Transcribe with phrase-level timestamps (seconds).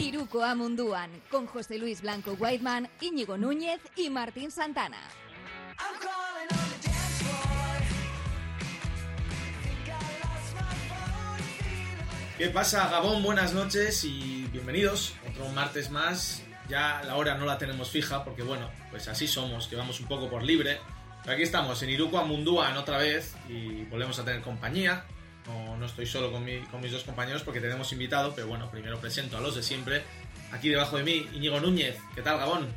[0.00, 4.96] Iruko Amunduan, con José Luis Blanco Whiteman, Íñigo Núñez y Martín Santana.
[12.38, 13.22] ¿Qué pasa, Gabón?
[13.22, 15.14] Buenas noches y bienvenidos.
[15.28, 16.42] Otro martes más.
[16.70, 20.06] Ya la hora no la tenemos fija porque, bueno, pues así somos, que vamos un
[20.06, 20.80] poco por libre.
[21.22, 25.04] Pero aquí estamos, en Iruko Amunduan otra vez y volvemos a tener compañía.
[25.50, 28.70] No, no estoy solo con, mi- con mis dos compañeros porque tenemos invitado, pero bueno,
[28.70, 30.02] primero presento a los de siempre.
[30.52, 31.96] Aquí debajo de mí, Íñigo Núñez.
[32.14, 32.68] ¿Qué tal, Gabón?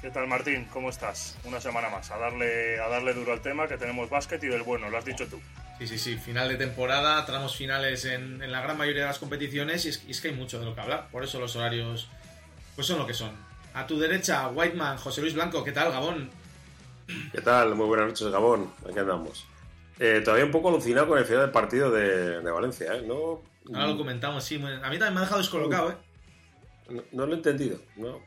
[0.00, 0.66] ¿Qué tal Martín?
[0.72, 1.36] ¿Cómo estás?
[1.44, 4.62] Una semana más, a darle, a darle duro al tema, que tenemos básquet y del
[4.62, 5.40] bueno, lo has dicho tú.
[5.78, 9.18] Sí, sí, sí, final de temporada, tramos finales en, en la gran mayoría de las
[9.18, 11.56] competiciones y es, y es que hay mucho de lo que hablar, por eso los
[11.56, 12.08] horarios
[12.74, 13.32] pues son lo que son.
[13.72, 16.30] A tu derecha, Whiteman, José Luis Blanco, ¿qué tal, Gabón?
[17.32, 17.74] ¿Qué tal?
[17.74, 18.72] Muy buenas noches, Gabón.
[18.88, 19.46] Aquí andamos.
[19.98, 23.02] Eh, todavía un poco alucinado con el final del partido de, de Valencia, ¿eh?
[23.06, 25.96] No, Ahora lo comentamos, sí, a mí también me ha dejado descolocado, ¿eh?
[26.90, 27.78] no, no lo he entendido.
[27.96, 28.20] No.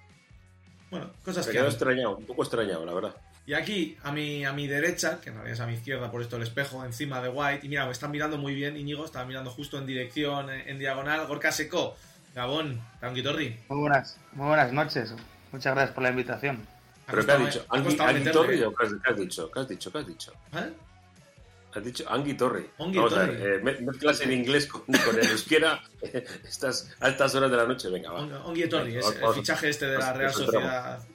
[0.90, 1.60] Bueno, cosas que...
[1.60, 1.66] hay.
[1.66, 3.16] extrañado, un poco extrañado, la verdad.
[3.46, 6.22] Y aquí, a mi, a mi derecha, que en realidad es a mi izquierda, por
[6.22, 9.24] esto el espejo, encima de White, y mira, me están mirando muy bien, Íñigo, está
[9.26, 11.96] mirando justo en dirección, en, en diagonal, Gorka Seco,
[12.34, 13.58] Gabón, Tanguitorri.
[13.70, 15.14] Muy buenas, muy buenas noches.
[15.52, 16.66] Muchas gracias por la invitación.
[17.06, 17.66] ¿Pero qué has costado- dicho?
[17.70, 18.66] ha ¿Angui, costado Angui meterle, Torri ¿eh?
[18.66, 19.52] o qué has, qué has dicho?
[19.52, 19.92] ¿Qué has dicho?
[19.92, 20.34] ¿Qué has dicho?
[20.54, 20.74] ¿Eh?
[21.78, 22.66] Has dicho Angui Torri.
[22.78, 25.82] Ongui Vamos a ver, eh, me- mezclas en inglés con, con el euskera
[26.44, 27.90] estas altas horas de la noche.
[27.90, 28.46] Venga, va.
[28.46, 31.06] Ongi Torri, es el fichaje este de la Real Sociedad.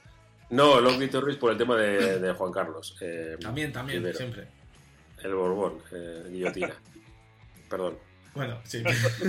[0.51, 2.97] No, el Ongui Torri es por el tema de, de Juan Carlos.
[3.01, 4.47] eh, También, también, siempre.
[5.23, 6.75] El Borbón, eh, guillotina.
[7.69, 7.99] Perdón.
[8.35, 8.83] Bueno, sí.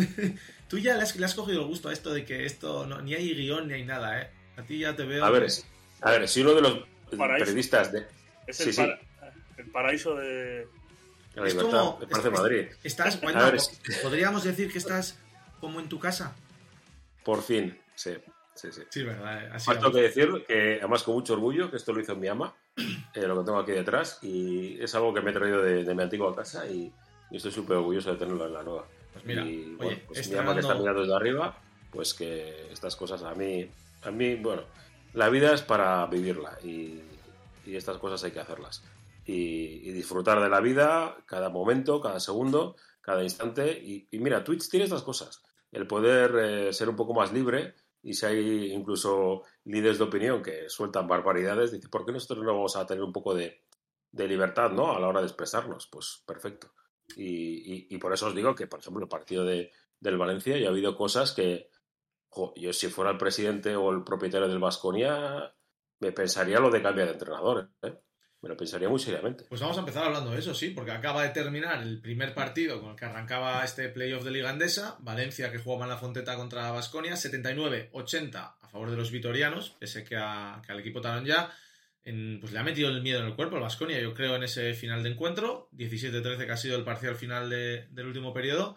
[0.68, 3.02] Tú ya le has, le has cogido el gusto a esto de que esto no,
[3.02, 4.30] ni hay guion ni hay nada, ¿eh?
[4.58, 5.24] A ti ya te veo.
[5.24, 5.66] A ver, es-
[6.02, 6.80] a ver, si uno de los
[7.18, 7.46] Paraíso.
[7.46, 8.06] periodistas de
[8.48, 8.82] Es el, sí.
[8.82, 9.00] para-
[9.58, 10.68] el paraíso de...
[11.36, 13.60] la Es libertad, como- me parece es- Madrid, Estás, bueno, ver,
[14.02, 15.18] podríamos decir que estás
[15.60, 16.36] como en tu casa.
[17.24, 18.12] por fin, sí,
[18.54, 18.82] sí, sí.
[18.90, 19.46] Sí, verdad.
[19.46, 22.54] eh, Así que decir que, además con mucho orgullo, que esto lo hizo mi ama,
[23.14, 25.96] eh, lo que tengo aquí detrás, y es algo que me he traído de, de
[25.96, 26.92] mi antigua casa y,
[27.32, 28.86] y estoy súper orgulloso de tenerlo en la nueva.
[29.14, 31.58] Pues mira, y oye, bueno, pues mi ama que está mirando desde arriba,
[31.92, 33.70] pues que estas cosas a mí,
[34.04, 34.64] a mí, bueno,
[35.14, 37.00] la vida es para vivirla y,
[37.66, 38.84] y estas cosas hay que hacerlas.
[39.26, 43.72] Y, disfrutar de la vida cada momento, cada segundo, cada instante.
[43.72, 45.42] Y, mira, Twitch tiene estas cosas.
[45.72, 46.36] El poder
[46.70, 51.08] eh, ser un poco más libre y si hay incluso líderes de opinión que sueltan
[51.08, 53.64] barbaridades, dice, ¿por qué nosotros no vamos a tener un poco de,
[54.12, 54.92] de libertad ¿no?
[54.96, 55.88] a la hora de expresarnos?
[55.88, 56.74] Pues perfecto.
[57.16, 60.68] Y, y- por eso os digo que, por ejemplo, el partido de, del Valencia ya
[60.68, 61.70] ha habido cosas que,
[62.56, 65.54] yo si fuera el presidente o el propietario del Vasconia,
[66.00, 67.70] me pensaría lo de cambiar de entrenador.
[67.84, 68.00] ¿eh?
[68.44, 69.46] Me lo pensaría muy seriamente.
[69.50, 72.82] Pues vamos a empezar hablando de eso, sí, porque acaba de terminar el primer partido
[72.82, 76.36] con el que arrancaba este playoff de Liga Andesa, Valencia que jugaba en la Fonteta
[76.36, 81.26] contra Basconia, 79-80 a favor de los vitorianos, pese que, a- que al equipo talón
[81.26, 81.50] ya
[82.04, 84.44] en- pues le ha metido el miedo en el cuerpo el Basconia, yo creo, en
[84.44, 88.76] ese final de encuentro, 17-13 que ha sido el parcial final de- del último periodo,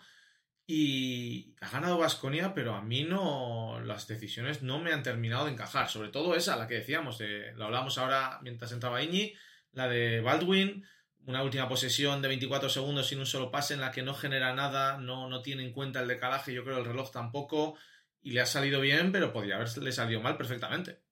[0.69, 5.53] y ha ganado Basconia, pero a mí no las decisiones no me han terminado de
[5.53, 9.35] encajar, sobre todo esa, la que decíamos, de, lo hablamos ahora mientras entraba Iñi,
[9.77, 10.85] la de Baldwin,
[11.27, 14.55] una última posesión de 24 segundos sin un solo pase en la que no genera
[14.55, 17.77] nada, no, no tiene en cuenta el decalaje, yo creo el reloj tampoco,
[18.23, 21.03] y le ha salido bien, pero podría haberle salido mal perfectamente.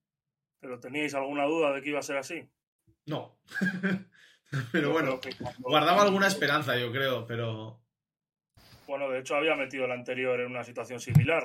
[0.60, 2.48] ¿Pero teníais alguna duda de que iba a ser así?
[3.04, 3.38] No.
[4.72, 5.20] pero bueno,
[5.58, 7.82] guardaba alguna esperanza, yo creo, pero...
[8.86, 11.44] Bueno, de hecho había metido el anterior en una situación similar.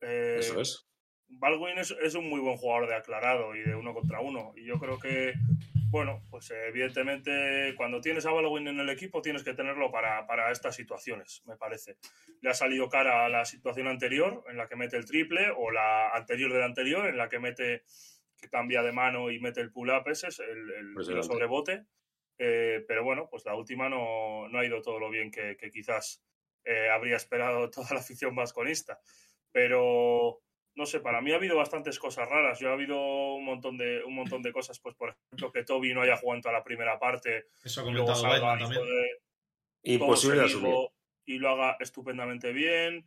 [0.00, 0.88] Eh, Eso es.
[1.28, 4.52] Baldwin es, es un muy buen jugador de aclarado y de uno contra uno.
[4.56, 5.34] Y yo creo que,
[5.90, 10.26] bueno, pues eh, evidentemente cuando tienes a Baldwin en el equipo tienes que tenerlo para,
[10.26, 11.96] para estas situaciones, me parece.
[12.40, 15.70] Le ha salido cara a la situación anterior en la que mete el triple o
[15.70, 17.84] la anterior de la anterior en la que mete,
[18.36, 21.28] que cambia de mano y mete el pull-up ese, es el, el tiro Impresionante.
[21.28, 21.86] sobre bote.
[22.38, 25.70] Eh, pero bueno, pues la última no, no ha ido todo lo bien que, que
[25.70, 26.22] quizás
[26.64, 29.00] eh, habría esperado toda la afición vasconista.
[29.52, 30.42] Pero
[30.76, 32.60] no sé, para mí ha habido bastantes cosas raras.
[32.60, 35.94] Yo ha habido un montón de, un montón de cosas, pues por ejemplo, que Toby
[35.94, 38.58] no haya jugado en toda la primera parte Eso ha y luego salga
[39.82, 40.46] Imposible
[41.24, 43.04] y lo haga estupendamente bien.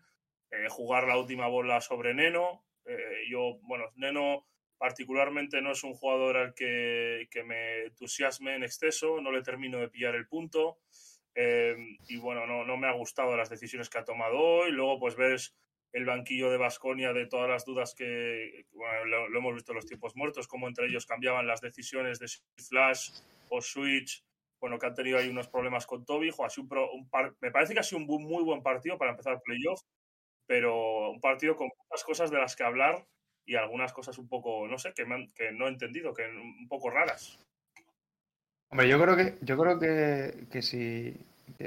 [0.52, 2.66] Eh, jugar la última bola sobre Neno.
[2.86, 8.64] Eh, yo, bueno, Neno particularmente no es un jugador al que, que me entusiasme en
[8.64, 10.80] exceso, no le termino de pillar el punto.
[11.36, 11.76] Eh,
[12.08, 14.72] y bueno, no, no me ha gustado las decisiones que ha tomado hoy.
[14.72, 15.56] Luego, pues ves
[15.92, 18.66] el banquillo de Basconia de todas las dudas que,
[19.06, 22.28] lo, hemos visto en los tiempos muertos, como entre ellos cambiaban las decisiones de
[22.68, 23.12] flash
[23.50, 24.24] o switch.
[24.60, 26.32] Bueno, que han tenido ahí unos problemas con Toby.
[26.32, 27.10] Un
[27.40, 29.82] me parece que ha sido un muy buen partido para empezar playoff,
[30.46, 33.08] pero un partido con muchas cosas de las que hablar
[33.46, 36.90] y algunas cosas un poco, no sé, que, que no he entendido, que un poco
[36.90, 37.40] raras.
[38.70, 41.18] Hombre, yo creo que, yo creo que, que si,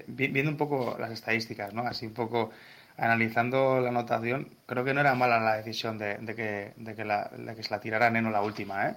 [0.07, 1.83] viendo un poco las estadísticas, ¿no?
[1.83, 2.51] Así un poco
[2.97, 7.31] analizando la anotación, creo que no era mala la decisión de, que, de que, la,
[7.57, 8.97] que se la tirara Neno la última, ¿eh?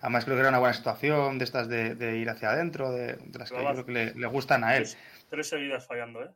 [0.00, 3.50] Además creo que era una buena situación de estas de, ir hacia adentro, de, las
[3.50, 4.86] que creo que le, gustan a él.
[5.28, 6.30] Tres, seguidas fallando, ¿eh?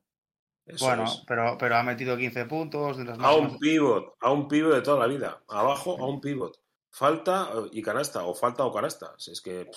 [0.81, 2.96] bueno, pero, pero ha metido 15 puntos.
[2.96, 5.43] De a un pivot, a un pivot de toda la vida.
[5.48, 6.58] Abajo a un pivot.
[6.90, 9.14] Falta y canasta, o falta o canasta.
[9.19, 9.70] es que...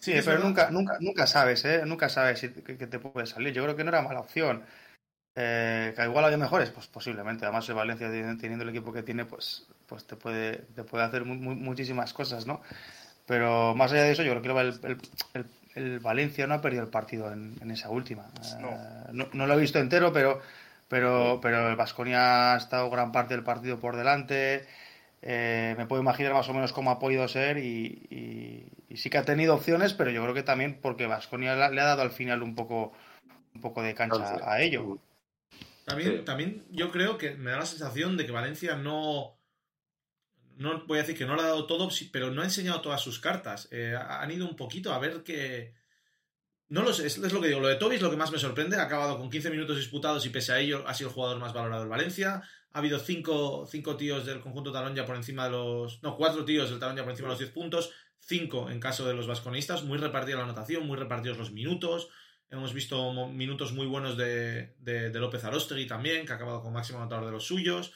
[0.00, 1.82] Sí, pero nunca, nunca, nunca sabes, ¿eh?
[1.84, 3.52] Nunca sabes si, que, te puede salir.
[3.52, 4.64] Yo creo que no era mala opción.
[5.36, 7.44] Eh, que igual había mejores, pues posiblemente.
[7.44, 11.24] Además, el Valencia teniendo el equipo que tiene, pues, pues te puede, te puede hacer
[11.24, 12.62] muchísimas cosas, ¿no?
[13.26, 14.98] Pero más allá de eso, yo creo que el,
[15.34, 18.26] el, el, Valencia no ha perdido el partido en, esa última.
[18.42, 19.28] Eh, no.
[19.32, 19.46] no.
[19.46, 20.40] lo he visto entero, pero,
[20.88, 24.66] pero, pero el Vasconia ha estado gran parte del partido por delante.
[25.22, 29.24] Eh, me puedo imaginar más o menos cómo ha podido ser y, sí que ha
[29.24, 32.54] tenido opciones, pero yo creo que también porque Vasconia le ha dado al final un
[32.54, 32.92] poco,
[33.54, 34.98] un poco de cancha a ello.
[35.84, 39.40] También, también yo creo que me da la sensación de que Valencia no,
[40.60, 43.00] no voy a decir que no le ha dado todo, pero no ha enseñado todas
[43.00, 43.68] sus cartas.
[43.70, 45.74] Eh, han ido un poquito a ver que...
[46.68, 47.60] No lo sé, es, lo que digo.
[47.60, 48.76] Lo de Toby es lo que más me sorprende.
[48.76, 51.52] Ha acabado con 15 minutos disputados y pese a ello ha sido el jugador más
[51.52, 52.42] valorado del Valencia.
[52.72, 56.02] Ha habido cinco, cinco tíos del conjunto talón ya por encima de los.
[56.02, 57.92] No, cuatro tíos del talón ya por encima de los 10 puntos.
[58.18, 59.82] Cinco en caso de los vasconistas.
[59.82, 62.08] Muy repartida la anotación, muy repartidos los minutos.
[62.48, 66.98] Hemos visto minutos muy buenos de, de, López Arostegui también, que ha acabado con máximo
[66.98, 67.92] anotador de los suyos.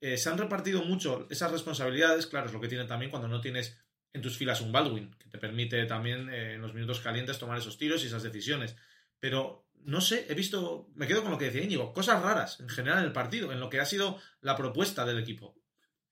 [0.00, 2.26] Eh, se han repartido mucho esas responsabilidades.
[2.26, 3.78] Claro, es lo que tiene también cuando no tienes
[4.12, 7.58] en tus filas un Baldwin, que te permite también eh, en los minutos calientes tomar
[7.58, 8.76] esos tiros y esas decisiones.
[9.20, 12.68] Pero no sé, he visto, me quedo con lo que decía Íñigo, cosas raras en
[12.68, 15.54] general en el partido, en lo que ha sido la propuesta del equipo.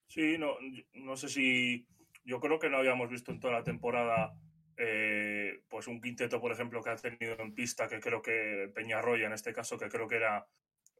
[0.09, 0.57] Sí, no,
[0.95, 1.87] no sé si.
[2.25, 4.33] Yo creo que no habíamos visto en toda la temporada
[4.77, 9.27] eh, pues un quinteto, por ejemplo, que ha tenido en pista, que creo que Peñarroya
[9.27, 10.47] en este caso, que creo que era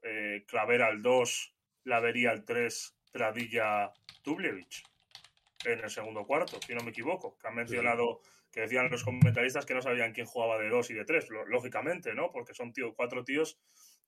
[0.03, 3.91] eh, Clavera al 2, Lavería al 3, Tradilla,
[4.23, 4.83] Dublevich
[5.65, 8.21] en el segundo cuarto, si no me equivoco, que han mencionado
[8.57, 12.15] que decían los comentaristas que no sabían quién jugaba de dos y de tres, lógicamente,
[12.15, 12.31] ¿no?
[12.31, 13.59] Porque son tío, cuatro tíos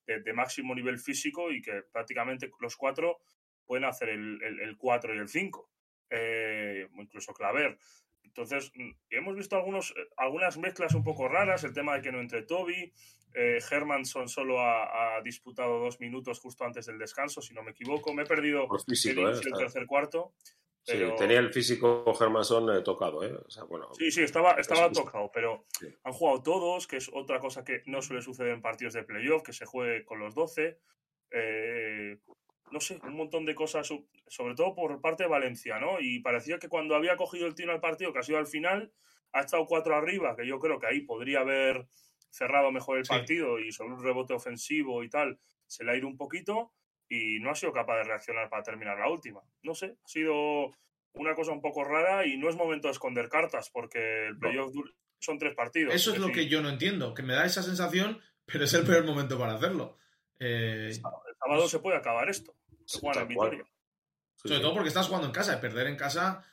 [0.07, 3.19] de, máximo nivel físico y que prácticamente los cuatro
[3.67, 5.69] pueden hacer el, el, cuatro y el cinco,
[6.09, 7.77] eh, incluso Claver.
[8.23, 12.11] Entonces, mm, hemos visto algunos, eh, algunas mezclas un poco raras, el tema de que
[12.11, 12.91] no entre Toby,
[13.35, 18.15] eh, Hermanson solo ha, disputado dos minutos justo antes del descanso, si no me equivoco.
[18.15, 20.33] Me he perdido el, tercer cuarto
[21.17, 23.33] tenía el físico Germanson eh, tocado, ¿eh?
[23.97, 25.65] sí, sí, estaba, estaba tocado, pero
[26.03, 29.43] han jugado todos, que es otra cosa que no suele suceder en partidos de playoff,
[29.43, 30.79] que se juegue con los 12.
[31.31, 32.17] Eh,
[32.71, 33.87] no sé, un montón de cosas,
[34.27, 35.99] sobre todo por parte de Valencia, ¿no?
[35.99, 38.91] Y parecía que cuando había cogido el tiro al partido, que ha sido al final,
[39.31, 41.87] ha estado cuatro arriba, que yo creo que ahí podría haber
[42.29, 46.07] cerrado mejor el partido y sobre un rebote ofensivo y tal, se le ha ido
[46.07, 46.71] un poquito
[47.09, 49.41] y no ha sido capaz de reaccionar para terminar la última.
[49.63, 50.71] No sé, ha sido
[51.13, 54.73] una cosa un poco rara y no es momento de esconder cartas porque el playoff
[55.19, 55.93] son tres partidos.
[55.93, 58.85] Eso es, lo que yo no entiendo, que me da esa sensación, pero es el
[58.85, 59.97] peor momento para hacerlo.
[60.39, 62.55] Eh, el sábado se puede acabar esto.
[62.85, 66.45] Sobre todo porque estás jugando en casa perder en casa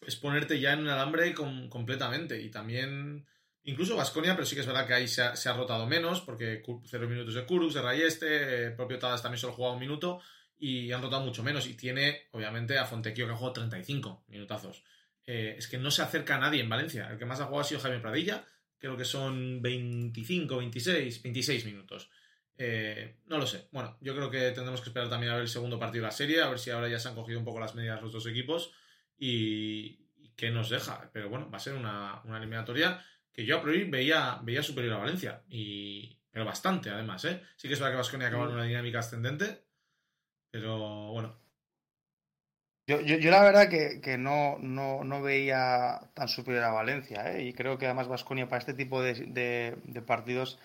[0.00, 2.40] es ponerte ya en un alambre completamente.
[2.40, 3.26] Y también
[3.66, 7.08] Incluso Vasconia, pero sí que es verdad que ahí se ha, rotado menos, porque cero
[7.08, 10.20] minutos de Kurux, de Rayeste, el propio Tadas también solo ha jugado un minuto
[10.58, 11.66] y han rotado mucho menos.
[11.66, 14.84] Y tiene, obviamente, a Fontequio que ha jugado 35 minutazos.
[15.26, 17.08] Eh, es que no se acerca a nadie en Valencia.
[17.10, 18.44] El que más ha jugado ha sido Javier Pradilla,
[18.76, 22.10] creo que son 25, 26, 26 minutos.
[22.58, 23.68] Eh, no lo sé.
[23.72, 26.12] Bueno, yo creo que tendremos que esperar también a ver el segundo partido de la
[26.12, 28.26] serie, a ver si ahora ya se han cogido un poco las medidas los dos
[28.26, 28.72] equipos
[29.18, 30.04] y,
[30.36, 31.08] qué nos deja.
[31.14, 33.02] Pero bueno, va a ser una eliminatoria
[33.34, 35.42] que yo a priori veía, veía superior a Valencia.
[35.48, 37.42] Y, pero bastante, además, ¿eh?
[37.56, 39.64] Sí que es verdad que Vasconia acaba en una dinámica ascendente,
[40.50, 41.36] pero bueno.
[42.86, 47.44] Yo, yo, la verdad que, no, no, veía tan superior a Valencia, ¿eh?
[47.44, 49.76] Y creo que además Vasconia para este tipo de,
[50.06, 50.60] partidos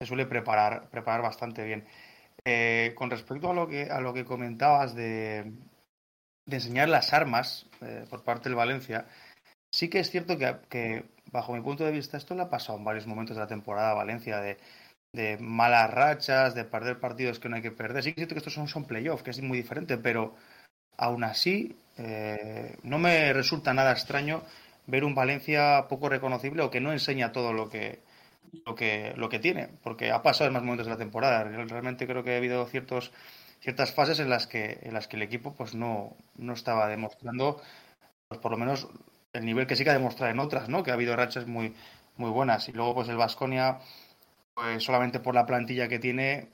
[0.00, 1.86] se suele preparar, preparar bastante bien.
[2.44, 5.52] Eh, con respecto a lo que, a lo que comentabas de,
[6.46, 9.08] de enseñar las armas eh, por parte del Valencia,
[9.74, 12.84] sí que es cierto que bajo mi punto de vista, esto le ha pasado en
[12.84, 14.58] varios momentos de la temporada a Valencia, de,
[15.40, 18.02] malas rachas, de perder partidos que no hay que perder.
[18.02, 20.34] Sí que siento que estos son, son playoffs, que es muy diferente, pero
[20.98, 24.42] aún así eh, no me resulta nada extraño
[24.86, 28.00] ver un Valencia poco reconocible o que no enseña todo lo que,
[28.66, 31.44] lo que, lo que tiene, porque ha pasado en más momentos de la temporada.
[31.44, 33.12] Realmente creo que ha habido ciertos
[33.60, 37.60] ciertas fases en las que, en las que el equipo pues no, no estaba demostrando,
[38.28, 38.88] pues por lo menos
[39.32, 40.82] el nivel que sí que ha demostrado en otras, ¿no?
[40.82, 41.74] Que ha habido rachas muy,
[42.16, 42.68] muy buenas.
[42.68, 43.78] Y luego, pues el Vasconia,
[44.54, 46.48] pues solamente por la plantilla que tiene,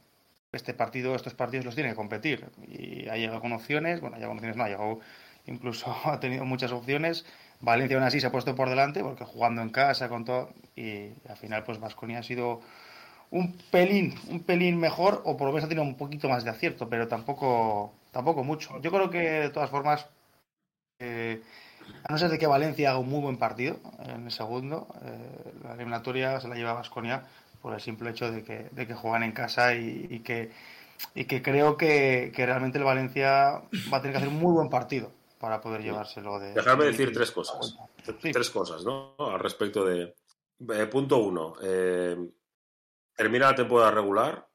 [0.52, 2.50] este partido, estos partidos los tiene que competir.
[2.68, 5.00] Y ha llegado con opciones, bueno, ha llegado con opciones, no, ha llegado,
[5.46, 7.24] incluso ha tenido muchas opciones.
[7.60, 11.10] Valencia aún así se ha puesto por delante, porque jugando en casa con todo, y
[11.28, 12.60] al final, pues Vasconia ha sido
[13.30, 16.50] un pelín, un pelín mejor, o por lo menos ha tenido un poquito más de
[16.50, 18.80] acierto, pero tampoco, tampoco mucho.
[18.80, 20.06] Yo creo que de todas formas,
[20.98, 21.40] eh,
[22.04, 25.52] a no ser de que Valencia haga un muy buen partido en el segundo, eh,
[25.62, 27.24] la eliminatoria se la lleva a Vasconia
[27.60, 30.50] por el simple hecho de que, de que juegan en casa y, que,
[31.14, 33.62] y que creo que, realmente el Valencia
[33.92, 36.54] va a tener que hacer un muy buen partido para poder llevárselo de...
[36.54, 37.76] Dejarme decir tres cosas.
[38.20, 39.14] Tres cosas, ¿no?
[39.18, 40.14] Al respecto de...
[40.74, 41.54] Eh, punto uno.
[41.62, 42.16] Eh,
[43.14, 44.48] termina la temporada regular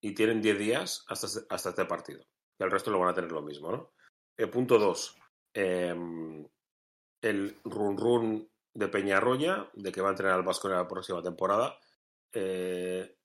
[0.00, 2.22] y tienen 10 días hasta, hasta este partido.
[2.58, 3.92] Y el resto lo van a tener lo mismo, ¿no?
[4.46, 5.16] punto dos.
[5.60, 6.46] Em,
[7.20, 11.20] el run run de Peñarroya, de que va a entrenar al Vasco en la próxima
[11.20, 11.76] temporada,
[12.32, 13.16] eh,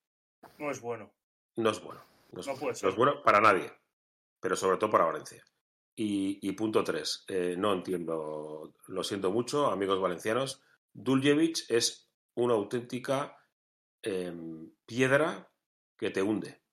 [0.57, 1.13] no es bueno.
[1.57, 2.01] No es bueno.
[2.31, 3.71] No es, bueno para nadie,
[4.39, 5.45] pero sobre todo para Valencia.
[5.95, 13.37] Y, punto tres, eh, no entiendo, lo siento mucho, amigos valencianos, Duljevic es una auténtica
[14.01, 15.51] em, piedra
[15.95, 16.63] que te hunde.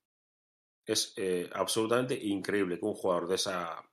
[0.86, 3.89] Es eh, absolutamente increíble que un jugador de esa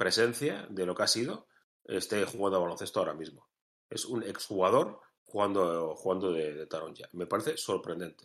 [0.00, 1.46] presencia de lo que ha sido
[1.84, 3.50] esté jugando a baloncesto ahora mismo.
[3.90, 7.06] Es un exjugador jugando, jugando de, de Taronja.
[7.12, 8.24] Me parece sorprendente.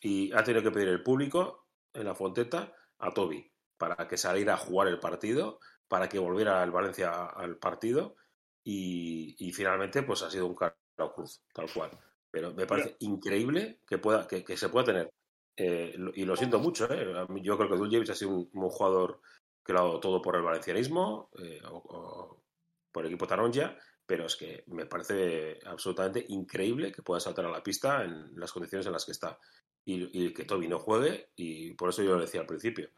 [0.00, 3.48] Y ha tenido que pedir el público en la Fonteta a Toby
[3.78, 8.16] para que saliera a jugar el partido, para que volviera el Valencia al partido
[8.64, 10.74] y, finalmente pues ha sido un caro
[11.14, 11.96] cruz, tal cual.
[12.32, 15.12] Pero me parece increíble que, pueda, que, se pueda tener.
[15.56, 17.06] Eh, y lo siento mucho, ¿eh?
[17.42, 19.20] yo creo que Duljevic ha sido un jugador
[19.64, 22.42] que lo ha dado todo por el valencianismo eh, o,
[22.90, 27.50] por el equipo Taronja, pero es que me parece absolutamente increíble que pueda saltar a
[27.50, 29.38] la pista en las condiciones en las que está
[29.84, 32.90] y, que Toby no juegue y por eso yo lo decía al principio.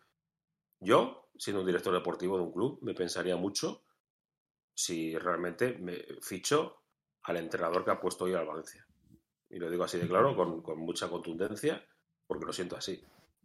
[0.81, 3.85] Yo, siendo un director deportivo de un club, me pensaría mucho
[4.75, 6.83] si realmente me ficho
[7.23, 8.87] al entrenador que ha puesto hoy al Valencia.
[9.49, 11.87] Y lo digo así de claro, con, mucha contundencia,
[12.27, 13.03] porque lo siento así.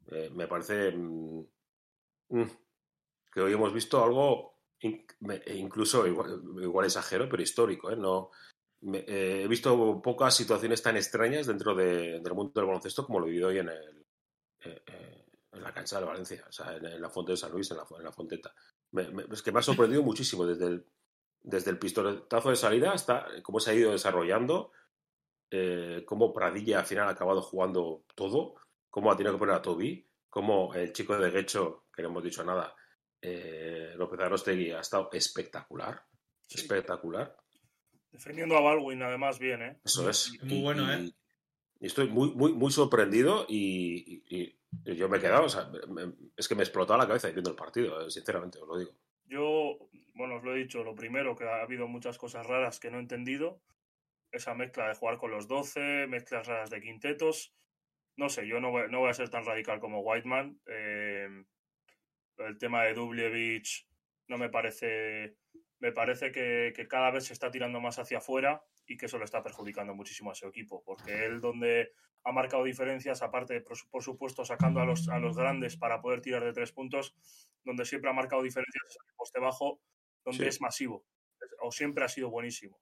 [0.07, 1.45] Eh, me parece mm,
[2.29, 2.49] mm,
[3.31, 7.91] que hoy hemos visto algo, incluso igual, exagero, pero histórico.
[7.91, 7.95] ¿eh?
[7.95, 8.31] No,
[8.81, 13.50] eh, he visto pocas situaciones tan extrañas dentro del mundo del baloncesto como lo vivido
[13.50, 14.05] hoy en, el,
[14.62, 17.77] eh, en la cancha de Valencia, o sea, en, la Fonte de San Luis, en
[17.77, 18.53] la, en Fonteta.
[19.31, 20.86] es que me ha sorprendido muchísimo desde el,
[21.41, 24.71] desde el pistoletazo de salida hasta cómo se ha ido desarrollando,
[26.05, 28.55] cómo Pradilla al final ha acabado jugando todo,
[28.89, 32.24] cómo ha tenido que poner a Toby, cómo el chico de Guecho, que no hemos
[32.24, 32.75] dicho nada,
[33.21, 36.03] eh, López Arostegui ha estado espectacular.
[36.49, 37.35] Espectacular.
[38.11, 39.79] Defendiendo a Baldwin, además, bien, ¿eh?
[39.83, 40.31] Eso es.
[40.43, 41.11] Muy bueno, ¿eh?
[41.79, 44.23] Y estoy muy, muy, muy sorprendido y,
[44.83, 45.71] yo me he quedado, o sea,
[46.35, 48.91] es que me explotó la cabeza viendo el partido, eh, sinceramente, os lo digo.
[49.25, 52.91] Yo, bueno, os lo he dicho, lo primero, que ha habido muchas cosas raras que
[52.91, 53.61] no he entendido.
[54.31, 57.55] Esa mezcla de jugar con los 12, mezclas raras de quintetos.
[58.15, 60.59] No sé, yo no voy, no voy a ser tan radical como Whiteman.
[60.67, 61.45] Eh,
[62.48, 63.88] el tema de Dubljevic
[64.27, 65.36] no me parece.
[65.79, 69.24] Me parece que, cada vez se está tirando más hacia afuera y que eso le
[69.24, 70.84] está perjudicando muchísimo a su equipo.
[70.84, 71.93] Porque él, donde
[72.25, 76.43] ha marcado diferencias, aparte, por, supuesto, sacando a los, a los grandes para poder tirar
[76.43, 77.15] de tres puntos,
[77.63, 79.81] donde siempre ha marcado diferencias es el poste bajo,
[80.25, 81.05] donde es masivo.
[81.62, 82.77] O siempre ha sido buenísimo.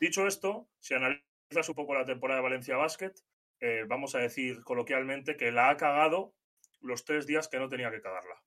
[0.00, 3.12] Dicho esto, si analizas un poco la temporada de Valencia Basket,
[3.60, 6.34] eh, vamos a decir coloquialmente que la ha cagado
[6.80, 8.40] los tres días que no tenía que cagarla.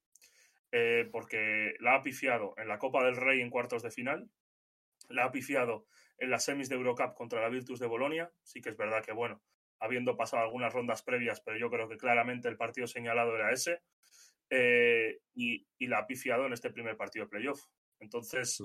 [0.75, 4.27] Eh, porque la ha pifiado en la Copa del Rey en cuartos de final,
[5.07, 5.85] la ha pifiado
[6.17, 8.31] en las semis de Eurocup contra la Virtus de Bolonia.
[8.41, 9.43] Sí que es verdad que, bueno,
[9.79, 13.83] habiendo pasado algunas rondas previas, pero yo creo que claramente el partido señalado era ese.
[14.49, 17.61] Eh, y, la ha pifiado en este primer partido de playoff.
[17.99, 18.57] Entonces,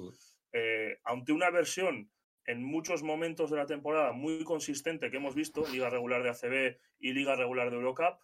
[0.52, 2.10] eh, ante una versión
[2.46, 6.78] en muchos momentos de la temporada muy consistente que hemos visto, Liga Regular de ACB
[7.00, 8.18] y Liga Regular de Eurocup,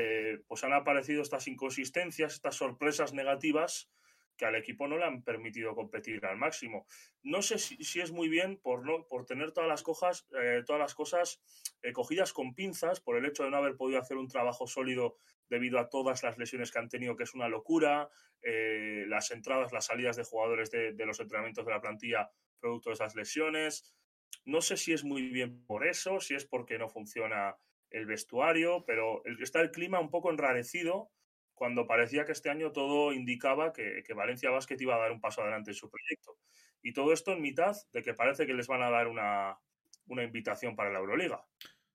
[0.00, 3.90] eh, pues han aparecido estas inconsistencias, estas sorpresas negativas
[4.36, 6.86] que al equipo no le han permitido competir al máximo.
[7.24, 10.78] No sé si, es muy bien por, no, por tener todas las, cojas, eh, todas
[10.78, 11.42] las cosas
[11.82, 15.16] eh, cogidas con pinzas, por el hecho de no haber podido hacer un trabajo sólido
[15.50, 18.08] debido a todas las lesiones que han tenido, que es una locura,
[18.40, 22.94] las entradas, las salidas de jugadores de, de los entrenamientos de la plantilla producto de
[22.94, 23.96] esas lesiones.
[24.44, 27.56] No sé si es muy bien por eso, si es porque no funciona
[27.90, 31.10] el vestuario, pero está el clima un poco enrarecido
[31.54, 35.42] cuando parecía que este año todo indicaba que, Valencia Basket iba a dar un paso
[35.42, 36.38] adelante en su proyecto.
[36.82, 39.58] Y todo esto en mitad de que parece que les van a dar una,
[40.22, 41.44] invitación para la Euroliga.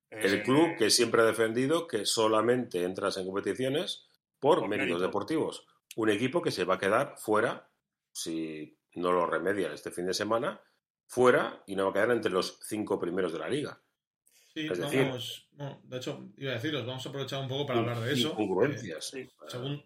[0.09, 4.09] El eh, club que siempre ha defendido que solamente entras en competiciones
[4.39, 5.65] por, méritos deportivos.
[5.95, 7.69] Un equipo que se va a quedar fuera
[8.12, 10.62] si no lo remedian este fin de semana,
[11.07, 13.81] fuera y no va a quedar entre los cinco primeros de la liga.
[14.55, 15.50] Sí, vamos,
[15.83, 18.36] de hecho, iba a deciros, vamos a aprovechar un poco para hablar de eso.
[18.36, 19.13] Congruencias.
[19.15, 19.29] Eh,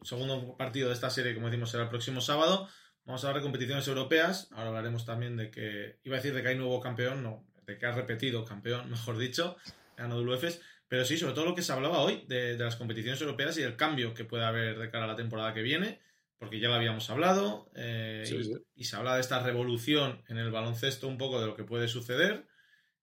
[0.01, 2.67] segundo partido de esta serie, como decimos, será el próximo sábado.
[3.05, 4.49] Vamos a hablar de competiciones europeas.
[4.51, 7.77] Ahora hablaremos también de que, iba a decir de que hay nuevo campeón, no, de
[7.77, 9.55] que ha repetido campeón, mejor dicho,
[9.97, 10.61] en WFs.
[10.89, 13.63] Pero sí, sobre todo lo que se hablaba hoy de, de las competiciones europeas y
[13.63, 15.99] el cambio que puede haber de cara a la temporada que viene
[16.37, 18.23] porque ya lo habíamos hablado, eh,
[18.75, 21.87] y, se habla de esta revolución en el baloncesto un poco de lo que puede
[21.87, 22.47] suceder.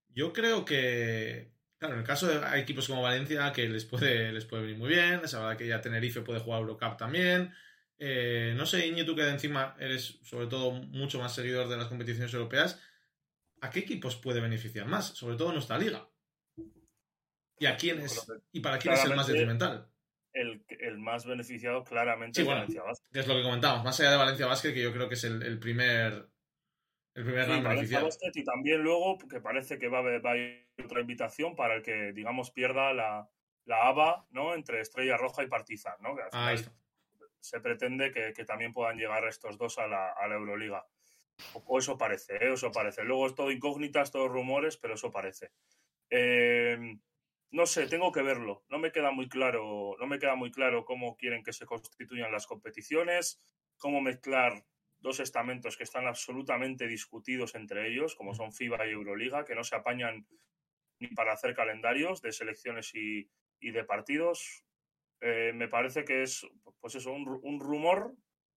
[0.09, 4.45] Yo creo que, claro, en el caso de equipos como Valencia, que les puede, les
[4.45, 7.53] puede venir muy bien, se habla que ya Tenerife puede jugar Eurocup también.
[7.97, 11.77] Eh, no sé, Iñi, tú que de encima eres sobre todo mucho más seguidor de
[11.77, 12.81] las competiciones europeas,
[13.61, 15.07] ¿a qué equipos puede beneficiar más?
[15.07, 16.09] Sobre todo en nuestra liga.
[17.57, 19.89] ¿Y a quién es, y para quién es el más detrimental?
[20.35, 23.19] el, más beneficiado claramente es Valencia Basket.
[23.19, 25.59] Es lo que comentábamos, más allá de Valencia Basket, que yo creo que es el,
[25.59, 26.27] primer,
[27.15, 28.09] el primer beneficiado.
[28.33, 32.51] y también luego que parece que va a, haber, otra invitación para el que, digamos,
[32.51, 33.29] pierda la,
[33.63, 34.53] la ABA ¿no?
[34.53, 35.95] entre Estrella Roja y Partizan.
[36.01, 36.15] ¿no?
[37.39, 40.85] se pretende que, también puedan llegar estos dos a la, a la Euroliga.
[41.53, 42.53] O, eso parece, ¿eh?
[42.53, 43.03] eso parece.
[43.03, 45.51] Luego es todo incógnitas, todos rumores, pero eso parece.
[46.09, 46.97] Eh,
[47.51, 48.65] no sé, tengo que verlo.
[48.69, 52.31] No me queda muy claro, no me queda muy claro cómo quieren que se constituyan
[52.31, 53.41] las competiciones,
[53.77, 54.65] cómo mezclar
[55.05, 59.63] dos estamentos que están absolutamente discutidos entre ellos, como son FIBA y Euroliga, que no
[59.63, 60.27] se apañan
[60.99, 63.29] ni para hacer calendarios de selecciones y,
[63.61, 64.63] de partidos.
[65.21, 66.45] Eh, me parece que es,
[66.79, 68.15] pues eso, un, rumor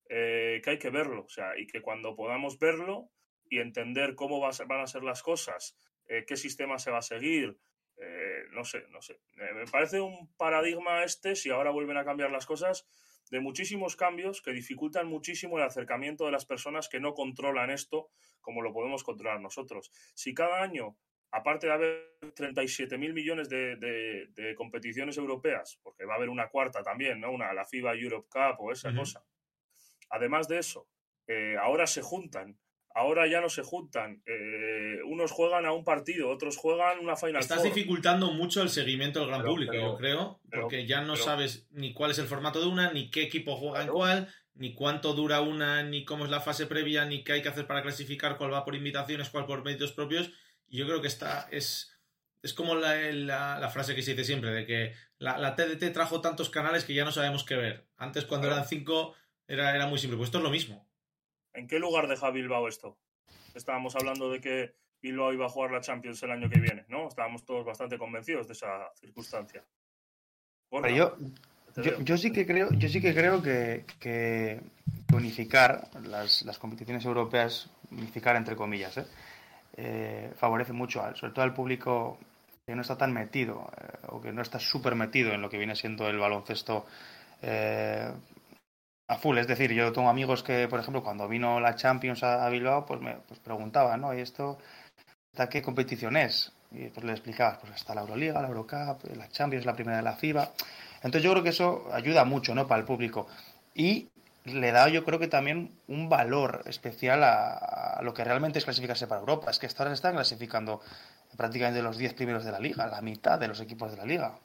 [0.09, 3.09] eh, que hay que verlo, o sea, y que cuando podamos verlo
[3.49, 5.77] y entender cómo van a ser las cosas,
[6.07, 7.57] eh, qué sistema se va a seguir,
[7.97, 9.13] eh, no sé, no sé.
[9.37, 12.87] Eh, me parece un paradigma este, si ahora vuelven a cambiar las cosas,
[13.31, 18.09] de muchísimos cambios que dificultan muchísimo el acercamiento de las personas que no controlan esto
[18.41, 19.91] como lo podemos controlar nosotros.
[20.13, 20.95] Si cada año,
[21.31, 26.83] aparte de haber 37 mil millones de, competiciones europeas, porque va a haber una cuarta
[26.83, 27.31] también, ¿no?
[27.31, 29.25] Una, la FIBA Europe Cup o esa cosa.
[30.09, 30.87] Además de eso,
[31.27, 32.57] eh, ahora se juntan
[32.95, 34.23] ahora ya no se juntan.
[34.25, 37.41] Eh, unos juegan a un partido, otros juegan una final.
[37.41, 41.93] Estás dificultando mucho el seguimiento del gran público, yo creo, porque ya no sabes ni
[41.93, 45.41] cuál es el formato de una, ni qué equipo juega en cuál, ni cuánto dura
[45.41, 48.53] una, ni cómo es la fase previa, ni qué hay que hacer para clasificar, cuál
[48.53, 50.31] va por invitaciones, cuál por méritos propios.
[50.67, 51.91] Y yo creo que esta es.
[52.41, 56.85] Es como la, frase que se dice siempre, de que la, TDT trajo tantos canales
[56.85, 57.87] que ya no sabemos qué ver.
[57.97, 59.15] Antes, cuando eran cinco,
[59.47, 60.15] era, era muy simple.
[60.15, 60.87] Pues esto es lo mismo.
[61.55, 62.97] ¿En qué lugar deja Bilbao esto?
[63.53, 67.07] Estábamos hablando de que Bilbao iba a jugar la Champions el año que viene, ¿no?
[67.07, 69.63] Estábamos todos bastante convencidos de esa circunstancia.
[70.71, 71.17] yo,
[72.03, 74.61] yo, sí que creo, yo sí que creo que,
[75.13, 79.05] unificar las, competiciones europeas, unificar entre comillas, ¿eh?
[79.77, 82.17] Eh, favorece mucho, sobre todo al público
[82.65, 85.57] que no está tan metido eh, o que no está súper metido en lo que
[85.57, 86.85] viene siendo el baloncesto
[89.07, 92.47] a full, es decir, yo tengo amigos que, por ejemplo, cuando vino la Champions a,
[92.49, 94.13] Bilbao, pues me pues preguntaban, ¿no?
[94.13, 94.57] ¿Y esto,
[95.33, 96.51] ¿hasta qué competición es?
[96.71, 100.03] Y pues le explicabas, pues está la Euroliga, la Eurocup, la Champions, la primera de
[100.03, 100.51] la FIBA.
[100.97, 102.67] Entonces yo creo que eso ayuda mucho, ¿no?
[102.67, 103.27] Para el público.
[103.75, 104.09] Y
[104.45, 109.07] le da, yo creo que también un valor especial a, lo que realmente es clasificarse
[109.07, 109.51] para Europa.
[109.51, 110.81] Es que ahora se están clasificando
[111.37, 114.39] prácticamente los 10 primeros de la liga, la mitad de los equipos de la liga.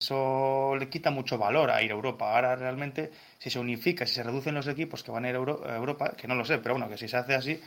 [0.00, 2.34] Eso le quita mucho valor a ir a Europa.
[2.34, 5.76] Ahora realmente, si se unifica, si se reducen los equipos que van a ir a,
[5.76, 7.60] Europa, que no lo sé, pero bueno, que si se hace así,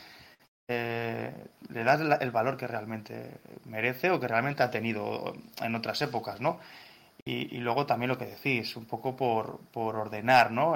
[0.68, 1.32] eh,
[1.70, 6.42] le da el valor que realmente merece o que realmente ha tenido en otras épocas,
[6.42, 6.60] ¿no?
[7.26, 10.74] Y, luego también lo que decís, un poco por, por ordenar, ¿no?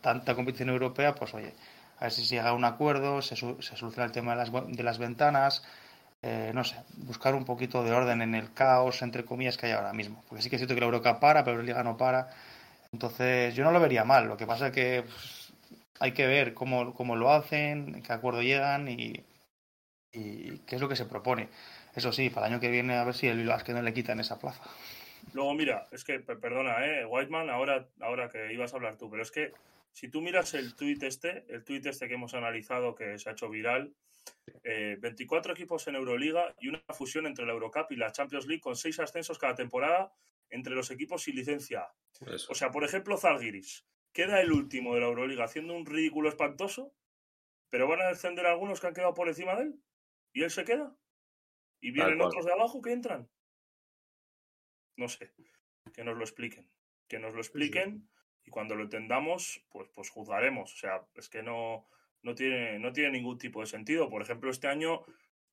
[0.00, 1.52] tanta competición europea, pues oye,
[1.98, 4.52] a ver si se llega a un acuerdo, se, se soluciona el tema de las,
[4.68, 5.62] de las ventanas,
[6.22, 9.72] eh, no sé, buscar un poquito de orden en el caos, entre comillas, que hay
[9.72, 10.22] ahora mismo.
[10.28, 12.28] Porque sí que es cierto que la Eurocup para, pero la Liga no para.
[12.92, 14.28] Entonces, yo no lo vería mal.
[14.28, 15.52] Lo que pasa es que pues,
[16.00, 19.24] hay que ver cómo, cómo, lo hacen, qué acuerdo llegan y,
[20.12, 21.48] qué es lo que se propone.
[21.94, 24.20] Eso sí, para el año que viene a ver si el que no le quitan
[24.20, 24.62] esa plaza.
[25.32, 27.04] Luego, mira, es que, perdona, ¿eh?
[27.06, 29.52] Whiteman, ahora, ahora que ibas a hablar tú, pero es que
[29.92, 33.32] si tú miras el tuit este, el tuit este que hemos analizado que se ha
[33.32, 33.92] hecho viral,
[34.64, 38.60] 24 eh, equipos en Euroliga y una fusión entre la Eurocup y la Champions League
[38.60, 40.12] con seis ascensos cada temporada
[40.50, 41.88] entre los equipos sin licencia.
[42.48, 46.94] O sea, por ejemplo, Zalgiris queda el último de la Euroliga haciendo un ridículo espantoso,
[47.68, 49.82] pero van a descender algunos que han quedado por encima de él
[50.32, 50.96] y él se queda.
[51.80, 53.30] Y vienen otros de abajo que entran.
[54.96, 55.32] No sé,
[55.94, 56.68] que nos lo expliquen.
[57.08, 58.10] Que nos lo expliquen
[58.44, 60.74] y cuando lo entendamos, pues, pues juzgaremos.
[60.74, 61.88] O sea, es que no,
[62.22, 64.08] no, tiene, no tiene ningún tipo de sentido.
[64.08, 65.04] Por ejemplo, este año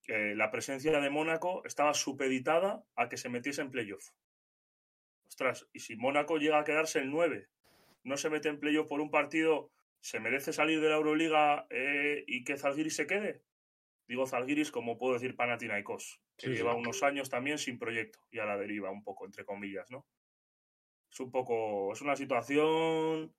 [0.08, 4.10] eh, la presencia de Mónaco estaba supeditada a que se metiese en playoff.
[5.28, 7.50] Ostras, y si Mónaco llega a quedarse el 9,
[8.04, 12.24] no se mete en playoff por un partido, ¿se merece salir de la Euroliga eh,
[12.26, 13.44] y que Zalgiris se quede?
[14.08, 18.46] Digo Zalgiris como puedo decir Panathinaikos, que lleva unos años también sin proyecto y a
[18.46, 20.08] la deriva un poco, entre comillas, ¿no?
[21.12, 23.34] Es un poco, es una situación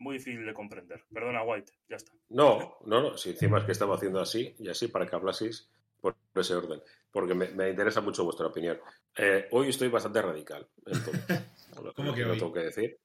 [0.00, 1.04] muy difícil de comprender.
[1.12, 2.12] Perdona, White, ya está.
[2.30, 5.70] No, no, no, si encima es que estaba haciendo así y así para que hablaseis
[6.00, 6.82] por ese orden,
[7.12, 8.80] porque me, interesa mucho vuestra opinión.
[9.16, 10.66] Eh, hoy estoy bastante radical.
[11.94, 12.38] ¿Cómo que hoy?
[12.38, 12.98] tengo que decir.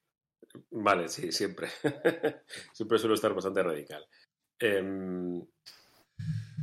[0.71, 1.67] Vale, sí, siempre.
[2.73, 4.07] siempre suelo estar bastante radical.
[4.57, 5.45] Em,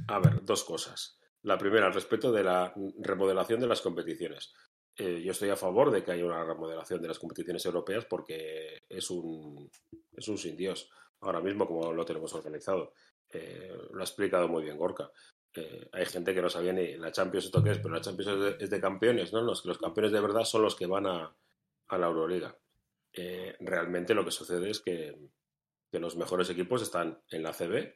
[0.08, 1.18] a ver, dos cosas.
[1.42, 4.54] La primera, al respecto de la remodelación de las competiciones.
[4.96, 8.82] Eh, yo estoy a favor de que haya una remodelación de las competiciones europeas porque
[8.88, 9.70] es un,
[10.14, 12.92] es un sin Dios ahora mismo como lo tenemos organizado.
[13.30, 15.10] Eh, lo ha explicado muy bien Gorka.
[15.54, 18.56] Eh, hay gente que no sabía ni la Champions esto qué es, pero la Champions
[18.58, 19.40] es de, campeones, ¿no?
[19.42, 21.34] Los, los campeones de verdad son los que van a,
[21.88, 22.56] a la Euroliga.
[23.60, 25.16] realmente lo que sucede es que,
[25.90, 27.94] que, los mejores equipos están en la CB,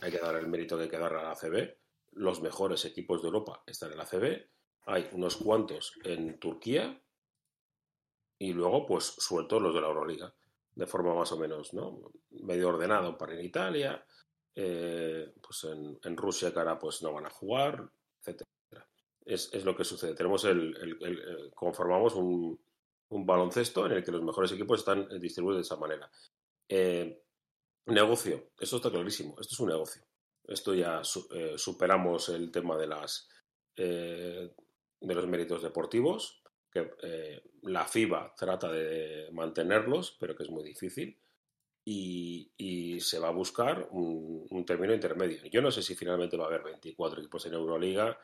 [0.00, 1.76] hay que dar el mérito que hay que dar a la CB,
[2.12, 4.48] los mejores equipos de Europa están en la CB,
[4.86, 7.00] hay unos cuantos en Turquía
[8.38, 10.34] y luego pues sueltos los de la Euroliga,
[10.74, 12.10] de forma más o menos, ¿no?
[12.30, 14.04] Medio ordenada, un par en Italia,
[14.54, 17.88] eh, pues en, Rusia que ahora pues no van a jugar,
[18.20, 18.48] etcétera.
[19.24, 20.14] Es, lo que sucede.
[20.14, 22.58] Tenemos el, conformamos un,
[23.10, 26.10] baloncesto en el que los mejores equipos están distribuidos de esa manera.
[26.68, 27.22] Eh,
[27.86, 30.02] negocio, esto está clarísimo, esto es un negocio.
[30.44, 33.28] Esto ya eh, superamos el tema de las
[35.00, 40.62] de los méritos deportivos, que eh, la FIBA trata de mantenerlos, pero que es muy
[40.62, 41.18] difícil,
[41.84, 45.42] y, se va a buscar un, término intermedio.
[45.46, 48.18] Yo no sé si finalmente va a haber 24 equipos en Euroliga,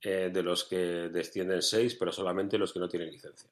[0.00, 3.48] eh, de los que descienden 6, pero solamente los que no tienen licencia.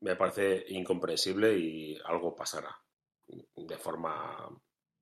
[0.00, 2.76] Me parece incomprensible y algo pasará
[3.28, 4.48] de forma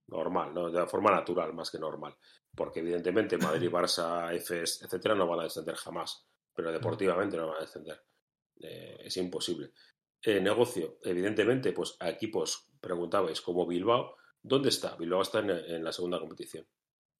[0.09, 0.70] normal, ¿no?
[0.70, 2.14] de forma natural más que normal,
[2.55, 7.59] porque evidentemente Madrid, Barça, EFES, etcétera, no van a descender jamás pero deportivamente no van
[7.59, 8.01] a descender.
[8.61, 9.73] Eh, es imposible.
[10.23, 14.97] Eh, negocio, evidentemente, pues a equipos, preguntabais, como Bilbao, ¿dónde está?
[14.97, 16.67] Bilbao está en, la segunda competición.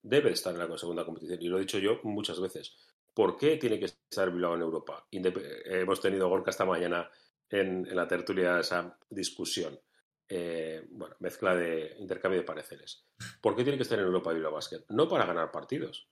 [0.03, 1.43] Debe estar en la segunda competición.
[1.43, 2.77] Y lo he dicho yo muchas veces.
[3.13, 5.07] ¿Por qué tiene que estar Bilbao en Europa?
[5.11, 7.11] hemos tenido Gorka esta mañana
[7.49, 9.79] en, la tertulia esa discusión.
[10.27, 13.07] Eh, bueno, mezcla de intercambio de pareceres.
[13.41, 14.85] ¿Por qué tiene que estar en Europa Bilbao Basket?
[14.89, 16.09] No para ganar partidos,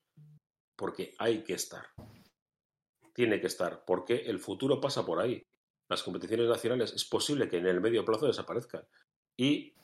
[0.77, 1.87] porque hay que estar
[3.13, 5.45] tiene que estar, porque el futuro pasa por ahí.
[5.89, 8.85] Las competiciones nacionales es posible que en el medio plazo desaparezcan.
[9.37, 9.75] Y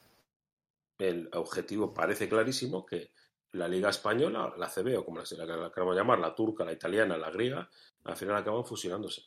[0.99, 3.13] el objetivo parece clarísimo que
[3.53, 7.31] la Liga Española, la CB o como la, queramos llamar, la turca, la italiana, la
[7.31, 7.69] griega,
[8.05, 9.23] al final acaban fusionándose.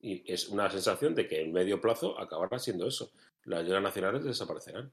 [0.00, 3.12] Y es una sensación de que en medio plazo acabará siendo eso.
[3.44, 4.92] Las ligas nacionales desaparecerán.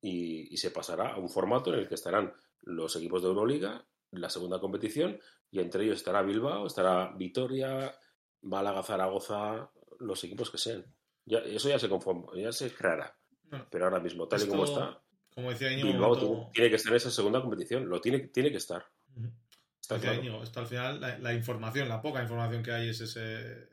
[0.00, 3.86] Y, y, se pasará a un formato en el que estarán los equipos de Euroliga,
[4.20, 5.18] la segunda competición,
[5.50, 7.94] y entre ellos estará Bilbao, estará Vitoria,
[8.42, 10.84] Málaga, Zaragoza, los equipos que sean.
[11.24, 13.16] Ya, eso ya se conforma, ya se creará.
[13.70, 15.00] Pero ahora mismo, tal y como está,
[15.34, 18.86] como decía Bilbao tiene que estar en esa segunda competición, lo tiene, tiene que estar.
[19.80, 23.68] Está esto al final, la, información, la poca información que hay es ese,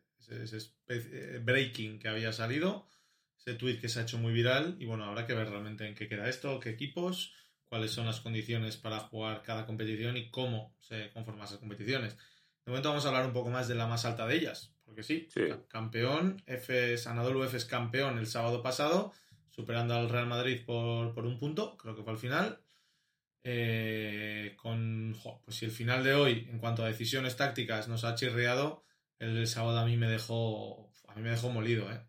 [0.89, 2.89] eh, breaking que había salido,
[3.37, 5.95] ese tweet que se ha hecho muy viral, y bueno, habrá que ver realmente en
[5.95, 7.33] qué queda esto, qué equipos,
[7.71, 12.17] cuáles son las condiciones para jugar cada competición y cómo se conforman esas competiciones.
[12.65, 15.03] De momento vamos a hablar un poco más de la más alta de ellas, porque
[15.03, 15.29] sí,
[15.69, 19.13] campeón, Efes, Anadolu Efes campeón el sábado pasado,
[19.47, 22.61] superando al Real Madrid por, un punto, creo que fue al final.
[23.45, 28.15] Eh, con, pues si el final de hoy, en cuanto a decisiones tácticas, nos ha
[28.15, 28.83] chirriado,
[29.17, 31.89] el del sábado a mí me dejó, a mí me dejó molido.
[31.89, 32.01] ¿eh?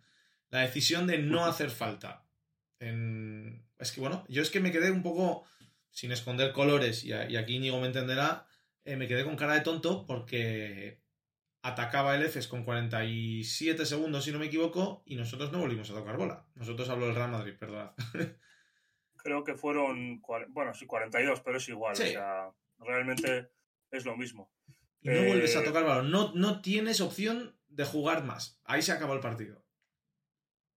[0.51, 2.27] La decisión de no hacer falta
[3.83, 5.45] es que bueno, yo es que me quedé un poco
[5.91, 8.47] sin esconder colores y, aquí Íñigo me entenderá,
[8.85, 11.01] eh, me quedé con cara de tonto porque
[11.63, 15.95] atacaba el EFES con 47 segundos, si no me equivoco, y nosotros no volvimos a
[15.95, 16.45] tocar bola.
[16.55, 17.93] Nosotros habló el Real Madrid, perdón.
[19.17, 21.93] Creo que fueron, bueno, sí, 42, pero es igual.
[21.93, 23.51] O sea, realmente
[23.93, 24.51] es lo mismo.
[25.01, 26.11] Y no vuelves a eh, tocar balón.
[26.11, 28.61] No, no tienes opción de jugar más.
[28.65, 29.65] Ahí se acabó el partido.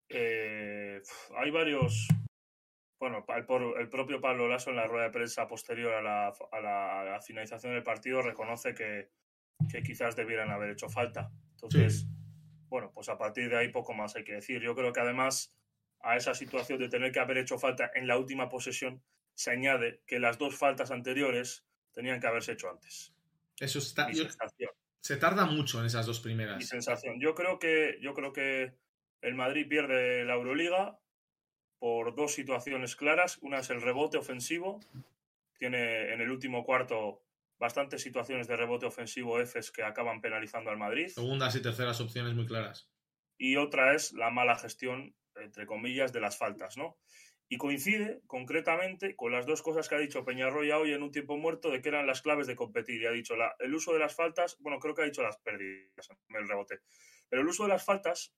[0.09, 1.01] Eh,
[1.37, 2.07] hay varios.
[2.99, 3.25] Bueno,
[3.77, 8.21] el, propio Pablo Lasso en la rueda de prensa posterior a la, finalización del partido
[8.21, 9.09] reconoce que,
[9.83, 11.31] quizás debieran haber hecho falta.
[11.51, 12.07] Entonces,
[12.69, 14.61] bueno, pues a partir de ahí poco más hay que decir.
[14.61, 15.55] Yo creo que además
[16.01, 19.01] a esa situación de tener que haber hecho falta en la última posesión
[19.33, 23.13] se añade que las dos faltas anteriores tenían que haberse hecho antes.
[23.59, 24.07] Eso está.
[25.01, 26.57] se tarda mucho en esas dos primeras.
[26.57, 27.19] Mi sensación.
[27.19, 28.73] Yo creo que, yo creo que
[29.21, 30.99] el Madrid pierde la Euroliga
[31.79, 33.37] por dos situaciones claras.
[33.41, 34.79] Una es el rebote ofensivo.
[35.57, 37.21] Tiene en el último cuarto
[37.57, 41.07] bastantes situaciones de rebote ofensivo Fs que acaban penalizando al Madrid.
[41.07, 42.89] Segundas y terceras opciones muy claras.
[43.37, 46.97] Y otra es la mala gestión, entre comillas, de las faltas, ¿no?
[47.47, 51.37] Y coincide concretamente con las dos cosas que ha dicho Peñarroya hoy en un tiempo
[51.37, 53.01] muerto de que eran las claves de competir.
[53.01, 55.37] Y ha dicho la, el uso de las faltas, bueno, creo que ha dicho las
[55.37, 56.79] pérdidas, el rebote.
[57.29, 58.33] Pero el uso de las faltas,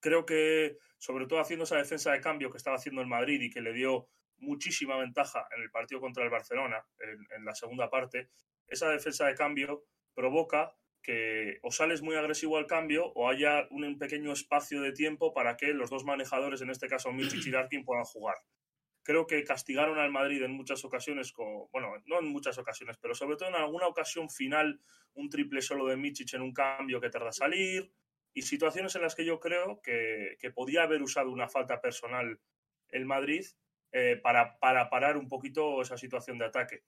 [0.00, 3.50] creo que, sobre todo haciendo esa defensa de cambio que estaba haciendo el Madrid y
[3.50, 6.82] que le dio muchísima ventaja en el partido contra el Barcelona,
[7.36, 8.30] en la segunda parte,
[8.66, 13.98] esa defensa de cambio provoca que o sales muy agresivo al cambio o haya un
[13.98, 17.84] pequeño espacio de tiempo para que los dos manejadores, en este caso Michic y Darkin,
[17.84, 18.36] puedan jugar.
[19.02, 21.34] Creo que castigaron al Madrid en muchas ocasiones,
[21.70, 24.80] bueno, no en muchas ocasiones, pero sobre todo en alguna ocasión final,
[25.12, 27.92] un triple solo de Michic en un cambio que tarda a salir,
[28.34, 32.40] y situaciones en las que yo creo que, podía haber usado una falta personal
[32.88, 33.46] el Madrid
[33.92, 36.82] eh, para, para parar un poquito esa situación de ataque.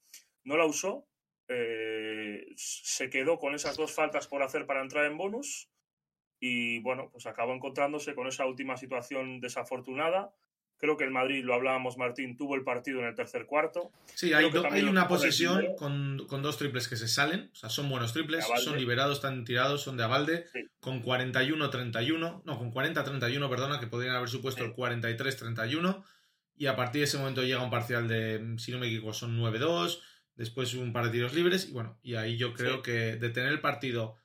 [0.44, 1.08] No la usó,
[1.48, 5.70] eh, se quedó con esas dos faltas por hacer para entrar en bonus
[6.40, 10.34] y bueno, pues acabó encontrándose con esa última situación desafortunada.
[10.78, 13.90] Creo que el Madrid, lo hablábamos Martín, tuvo el partido en el tercer cuarto.
[14.14, 18.46] Sí, hay, una posesión con, dos triples que se salen, o sea, son buenos triples,
[18.62, 20.46] son liberados, están tirados, son de Avalde,
[20.80, 26.04] con 41-31, no, con 40-31, perdona, que podrían haber supuesto el 43-31,
[26.56, 29.38] y a partir de ese momento llega un parcial de, si no me equivoco, son
[29.38, 30.00] 9-2,
[30.36, 33.50] después un par de tiros libres y bueno, y ahí yo creo que de tener
[33.50, 34.16] el partido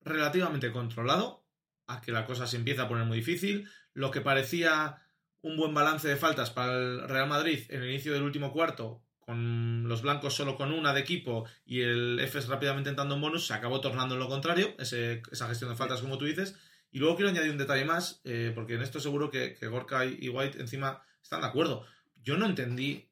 [0.00, 1.46] relativamente controlado
[1.86, 5.02] a que la cosa se empieza a poner muy difícil, lo que parecía
[5.42, 9.02] un buen balance de faltas para el Real Madrid en el inicio del último cuarto,
[9.20, 13.46] con los blancos solo con una de equipo y el FS rápidamente entrando en bonus,
[13.46, 16.56] se acabó tornando en lo contrario, esa gestión de faltas como tú dices.
[16.90, 20.06] Y luego quiero añadir un detalle más, eh, porque en esto seguro que, que Gorka
[20.06, 21.84] y White encima están de acuerdo.
[22.22, 23.08] Yo no entendí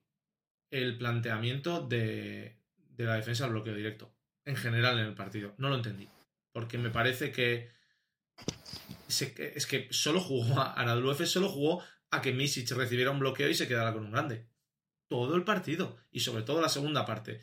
[0.70, 2.56] el planteamiento de,
[2.96, 4.12] la defensa al bloqueo directo,
[4.44, 5.54] en general en el partido.
[5.58, 6.08] No lo entendí,
[6.52, 7.70] porque me parece que
[9.08, 11.82] es que solo jugó a Anadolu solo jugó
[12.16, 14.48] a que Misic recibiera un bloqueo y se quedara con un grande.
[15.08, 17.40] Todo el partido, y sobre todo la segunda parte.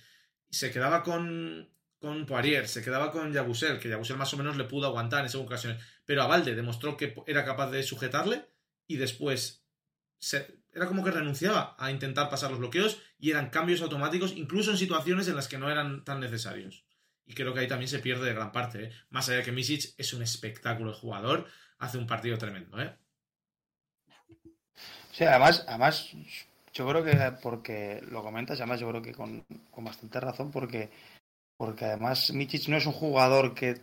[0.49, 4.65] Se quedaba con, con Poirier, se quedaba con Yabusel, que Yabusel más o menos le
[4.65, 8.45] pudo aguantar en según ocasiones, pero a Valde demostró que era capaz de sujetarle
[8.87, 9.63] y después
[10.73, 14.77] era como que renunciaba a intentar pasar los bloqueos y eran cambios automáticos, incluso en
[14.77, 16.85] situaciones en las que no eran tan necesarios.
[17.25, 18.85] Y creo que ahí también se pierde de gran parte.
[18.85, 18.91] ¿eh?
[19.09, 22.81] Más allá de que Misic es un espectáculo de jugador, hace un partido tremendo.
[22.81, 22.97] ¿eh?
[25.13, 26.09] Sí, además, además,
[26.73, 29.45] yo creo que porque lo comentas, además yo creo que con,
[29.77, 30.89] bastante razón, porque,
[31.55, 33.79] porque además Misic no es un jugador que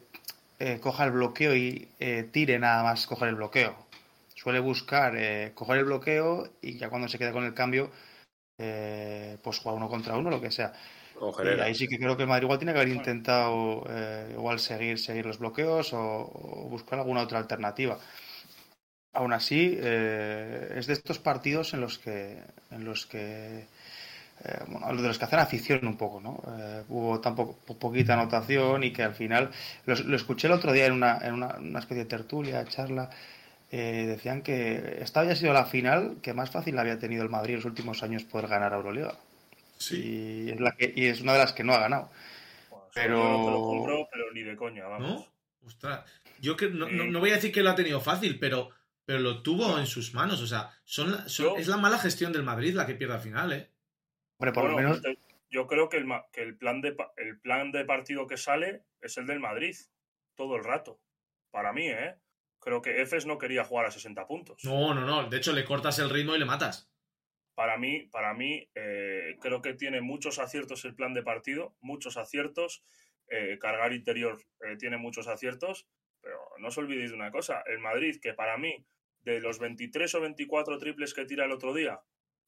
[0.59, 3.91] eh, coja el bloqueo y eh, tire nada más coger el bloqueo
[4.41, 7.91] suele buscar eh, coger el bloqueo y ya cuando se queda con el cambio,
[8.59, 10.73] eh, pues jugar uno contra uno, lo que sea.
[11.45, 14.59] Y ahí sí que creo que el Madrid igual tiene que haber intentado eh, igual
[14.59, 17.99] seguir, seguir los bloqueos o, buscar alguna otra alternativa.
[19.13, 22.39] Aún así, es de estos partidos en los que,
[22.71, 23.67] en los que
[24.69, 26.41] bueno, de los que hacen afición un poco, ¿no?
[26.89, 29.51] hubo tan poquita anotación y que al final,
[29.85, 33.11] lo, escuché el otro día en una, en una, una especie de tertulia, charla,
[33.73, 37.55] eh, decían que esta había sido la final que más fácil había tenido el Madrid
[37.55, 39.15] en los últimos años poder ganar a Euroliga.
[39.79, 40.47] Sí.
[40.47, 42.11] Y es, la que, y es una de las que no ha ganado.
[42.93, 44.09] pero...
[44.11, 45.09] pero ni de coña, vamos.
[45.09, 45.67] ¿No?
[45.67, 46.05] Ostras.
[46.41, 48.71] Yo que no, no, voy a decir que lo ha tenido fácil, pero,
[49.11, 50.41] pero lo tuvo en sus manos.
[50.41, 53.69] O sea, son, es la mala gestión del Madrid la que pierde al final, ¿eh?
[54.39, 55.03] Hombre, por lo menos...
[55.51, 59.19] Yo creo que, el, que el, plan de, el plan de partido que sale es
[59.19, 59.75] el del Madrid.
[60.37, 61.01] Todo el rato.
[61.51, 62.15] Para mí, ¿eh?
[62.61, 64.65] creo que Efes no quería jugar a 60 puntos.
[64.65, 65.29] No, no, no.
[65.29, 66.89] De hecho, le cortas el ritmo y le matas.
[67.57, 72.17] Para mí, para mí eh, creo que tiene muchos aciertos el plan de partido, muchos
[72.17, 72.85] aciertos.
[73.27, 75.89] Eh, cargar interior eh, tiene muchos aciertos,
[76.21, 77.65] pero no os olvidéis de una cosa.
[77.67, 78.87] El Madrid, que para mí,
[79.23, 82.01] de los 23 o 24 triples que tira el otro día,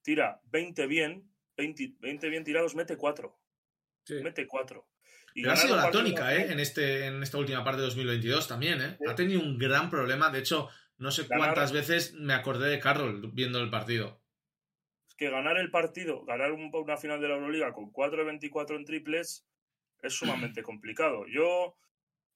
[0.02, 3.38] tira 20 bien, 20, 20 bien tirados, mete 4.
[4.22, 4.88] Mete 4.
[5.34, 6.52] Y ha sido la tónica, ¿eh?
[6.52, 8.98] En, este, en esta última parte de 2022 también, ¿eh?
[9.08, 10.28] Ha tenido un gran problema.
[10.30, 14.20] De hecho, no sé Ganar- cuántas veces me acordé de Carroll viendo el partido.
[15.08, 18.24] Es que ganar el partido, ganar un- una final de la Euroliga con 4 de
[18.24, 19.46] 24 en triples
[20.02, 21.24] es sumamente complicado.
[21.28, 21.76] Yo,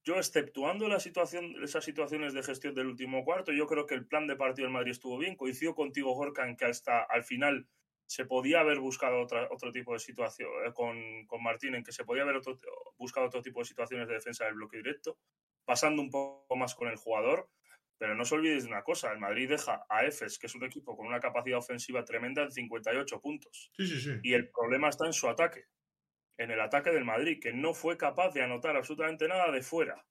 [0.06, 4.06] yo exceptuando la situación, esas situaciones de gestión del último cuarto, yo creo que el
[4.06, 5.34] plan de partido del Madrid estuvo bien.
[5.34, 7.68] Coincido contigo, Gorka, en que hasta al final
[8.06, 11.90] se podía haber buscado otra, otro tipo de situación, eh, con, con Martín, en que
[11.90, 12.56] se podía haber otro,
[12.96, 15.18] buscado otro tipo de situaciones de defensa del bloque directo,
[15.64, 17.50] pasando un poco más con el jugador.
[17.98, 20.64] Pero no os olvidéis de una cosa, el Madrid deja a Efes, que es un
[20.64, 23.72] equipo con una capacidad ofensiva tremenda, en 58 puntos.
[23.74, 24.20] Sí, sí, sí.
[24.22, 25.64] Y el problema está en su ataque,
[26.38, 30.04] en el ataque del Madrid, que no fue capaz de anotar absolutamente nada de fuera.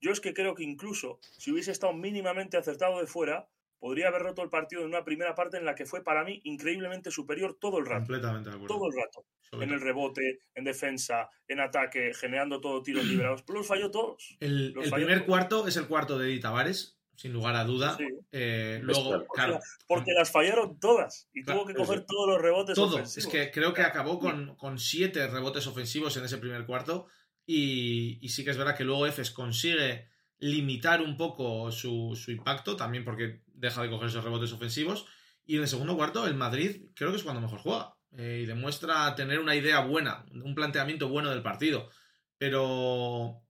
[0.00, 4.22] Yo es que creo que incluso si hubiese estado mínimamente acertado de fuera, podría haber
[4.22, 7.56] roto el partido en una primera parte en la que fue para mí increíblemente superior
[7.58, 8.00] todo el rato.
[8.06, 8.74] Completamente de acuerdo.
[8.76, 9.24] Todo el rato.
[9.40, 9.78] Sobre En todo.
[9.78, 13.42] el rebote, en defensa, en ataque, generando todo tiros liberados.
[13.42, 14.36] Pero los falló todos.
[14.40, 15.26] El, primer todos.
[15.26, 17.96] cuarto es el cuarto de Di Tavares, sin lugar a duda.
[17.98, 18.04] Sí.
[18.32, 21.28] Eh, luego, claro, Porque las fallaron todas.
[21.34, 22.94] Y Claro, tuvo que coger todos los rebotes todo.
[22.94, 23.16] ofensivos.
[23.18, 27.08] Es que creo que acabó con, con siete rebotes ofensivos en ese primer cuarto.
[27.46, 32.30] Y, y sí que es verdad que luego Efes consigue limitar un poco su, su
[32.30, 35.04] impacto, también porque deja de coger esos rebotes ofensivos.
[35.44, 37.94] Y en el segundo cuarto, el Madrid creo que es cuando mejor juega.
[38.16, 41.90] eh, y demuestra tener una idea buena, un planteamiento bueno del partido.
[42.38, 43.42] Pero,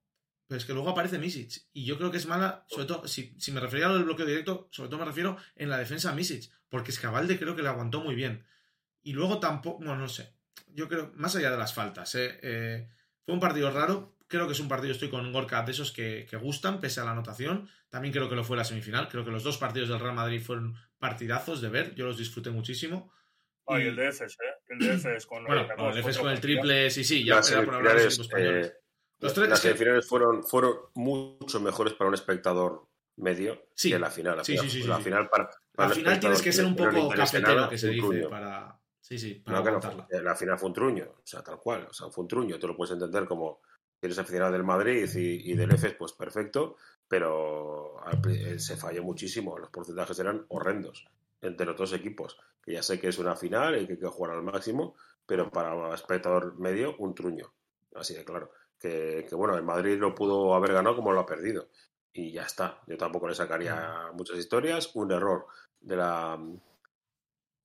[0.51, 1.63] pero es que luego aparece Misic.
[1.73, 4.03] Y yo creo que es mala, sobre todo, si, si me refería a lo del
[4.03, 6.51] bloqueo directo, sobre todo me refiero en la defensa a Misic.
[6.69, 8.45] Porque Escabalde creo que le aguantó muy bien.
[9.01, 10.35] Y luego tampoco, bueno, no sé.
[10.67, 12.41] Yo creo, más allá de las faltas, ¿eh?
[12.43, 12.89] Eh,
[13.25, 14.17] fue un partido raro.
[14.27, 17.05] Creo que es un partido, estoy con Gorka, de esos que, que gustan, pese a
[17.05, 17.71] la anotación.
[17.89, 19.09] También creo que lo fue la semifinal.
[19.09, 21.95] Creo que los dos partidos del Real Madrid fueron partidazos de ver.
[21.95, 23.13] Yo los disfruté muchísimo.
[23.69, 24.55] Ay, Y- el de Efes, ¿eh?
[24.69, 27.25] El de Efes con Bueno, con con el Efes cuatro con el triple, sí, sí,
[27.25, 28.75] ya por hablar de los equipos españoles.
[29.21, 33.91] Los tres- las semifinales fueron, fueron mucho mejores para un espectador medio Sí.
[33.91, 34.37] que la final.
[34.39, 35.03] La Sí, final, sí, sí, la sí.
[35.05, 38.29] final para, para Al el final tienes que ser un poco cafetero, que se dice,
[38.29, 38.79] para...
[39.01, 41.93] Sí, sí, para No, no, la final fue un truño, o sea, tal cual, o
[41.93, 43.61] sea, fue un truño, tú lo puedes entender como
[44.01, 46.77] que eres aficionado del Madrid y, y del EFES, pues perfecto,
[47.09, 47.97] pero
[48.29, 51.05] eh, se falló muchísimo, los porcentajes eran horrendos
[51.43, 54.07] entre los dos equipos, que ya sé que es una final y que hay que
[54.07, 54.95] jugar al máximo,
[55.27, 57.53] pero para un espectador medio, un truño,
[57.97, 61.27] así de claro, que, que bueno, el Madrid lo pudo haber ganado como lo ha
[61.27, 61.69] perdido,
[62.13, 65.47] y ya está, yo tampoco le sacaría muchas historias, un error
[65.81, 66.39] de la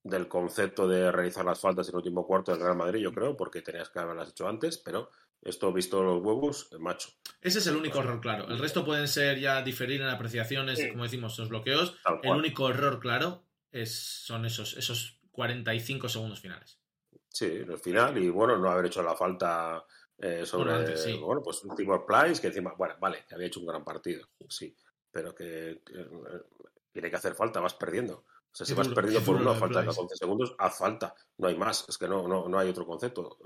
[0.04, 3.36] del concepto de realizar las faltas en el último cuarto del Real Madrid, yo creo,
[3.36, 5.10] porque tenías que haberlas hecho antes, pero
[5.42, 7.10] esto visto los huevos, eh, macho.
[7.42, 8.48] Ese es el único error claro.
[8.48, 10.92] El resto pueden ser ya diferir en apreciaciones, Sí.
[10.92, 11.98] como decimos, los bloqueos.
[12.22, 16.80] El único error claro es, son esos, esos 45 segundos finales.
[17.30, 19.84] Sí, el final, y bueno, no haber hecho la falta
[20.20, 21.18] eh, sobre, Bueno, antes, sí.
[21.18, 24.28] bueno, pues un Timor Place, que encima, bueno, vale, que había hecho un gran partido,
[24.50, 24.76] sí,
[25.12, 26.42] pero que, que, eh,
[26.92, 28.26] tiene que hacer falta, vas perdiendo.
[28.52, 30.00] O sea, si vas perdiendo por de falta de Pryce.
[30.02, 31.14] 14 segundos, haz falta.
[31.38, 33.38] No hay más, es que no, no, no hay otro concepto.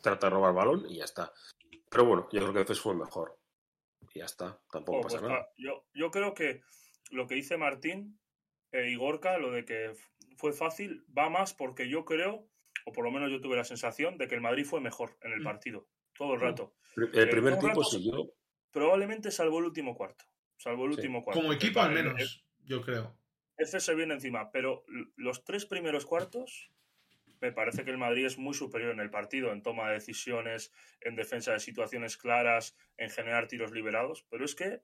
[0.00, 1.30] Trata de robar balón y ya está.
[1.90, 3.36] Pero bueno, yo creo que Efes fue mejor.
[4.14, 5.42] Y ya está, tampoco Oh, pasa pues, nada.
[5.42, 6.62] ah, yo, yo creo que
[7.10, 8.18] lo que dice Martín
[8.72, 9.92] eh, y Gorka, lo de que
[10.38, 12.48] fue fácil, va más porque yo creo,
[12.86, 15.32] o por lo menos yo tuve la sensación, de que el Madrid fue mejor en
[15.32, 15.44] el Mm.
[15.44, 16.74] partido, todo el rato.
[16.96, 18.32] El primer todo el tiempo rato- siguió.
[18.70, 20.24] Probablemente salvo el último cuarto.
[20.56, 20.96] Salvo el Sí.
[21.00, 21.40] último cuarto.
[21.40, 23.16] Como que equipo, al el- el- menos, yo creo.
[23.56, 24.84] F se viene encima, pero
[25.16, 26.70] los tres primeros cuartos
[27.40, 30.72] me parece que el Madrid es muy superior en el partido, en toma de decisiones,
[31.00, 34.80] en defensa de situaciones claras, en generar tiros liberados, pero es que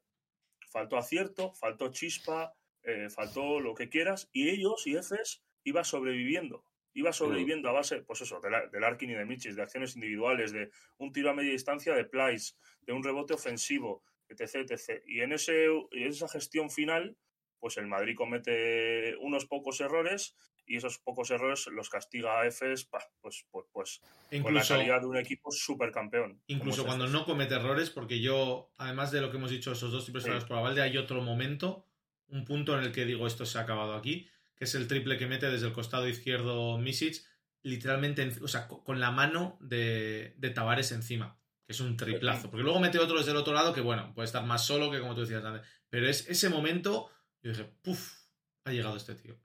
[0.70, 6.64] faltó acierto, faltó chispa, eh, faltó lo que quieras, y ellos y Efes iba sobreviviendo.
[6.94, 9.94] Iba sobreviviendo a base, pues eso, del, Ar- del Arkin y de Michis, de acciones
[9.94, 15.02] individuales, de un tiro a media distancia de Plyce, de un rebote ofensivo, etc, etc.
[15.06, 17.16] Y en, ese, en esa gestión final,
[17.60, 20.34] pues el Madrid comete unos pocos errores
[20.66, 25.00] y esos pocos errores los castiga a Efes, pues, pues, pues con la Incluso, calidad
[25.00, 26.40] de un equipo supercampeón.
[26.46, 29.72] incluso como es cuando no comete errores, porque yo, además de lo que hemos dicho,
[29.72, 30.30] esos dos triples Sí.
[30.46, 31.86] por Avalde, hay otro momento,
[32.28, 34.28] un punto en el que digo esto se ha acabado aquí,
[34.60, 37.16] que es el triple que mete desde el costado izquierdo Misic,
[37.62, 41.96] literalmente, en- o sea, co- con la mano de, de Tavares encima, que es un
[41.96, 42.50] triplazo.
[42.50, 45.00] Porque luego mete otro desde el otro lado que, bueno, puede estar más solo que
[45.00, 45.66] como tú decías antes.
[45.88, 47.08] Pero es ese momento,
[47.42, 48.18] yo dije, puff,
[48.66, 49.40] ha llegado este tío.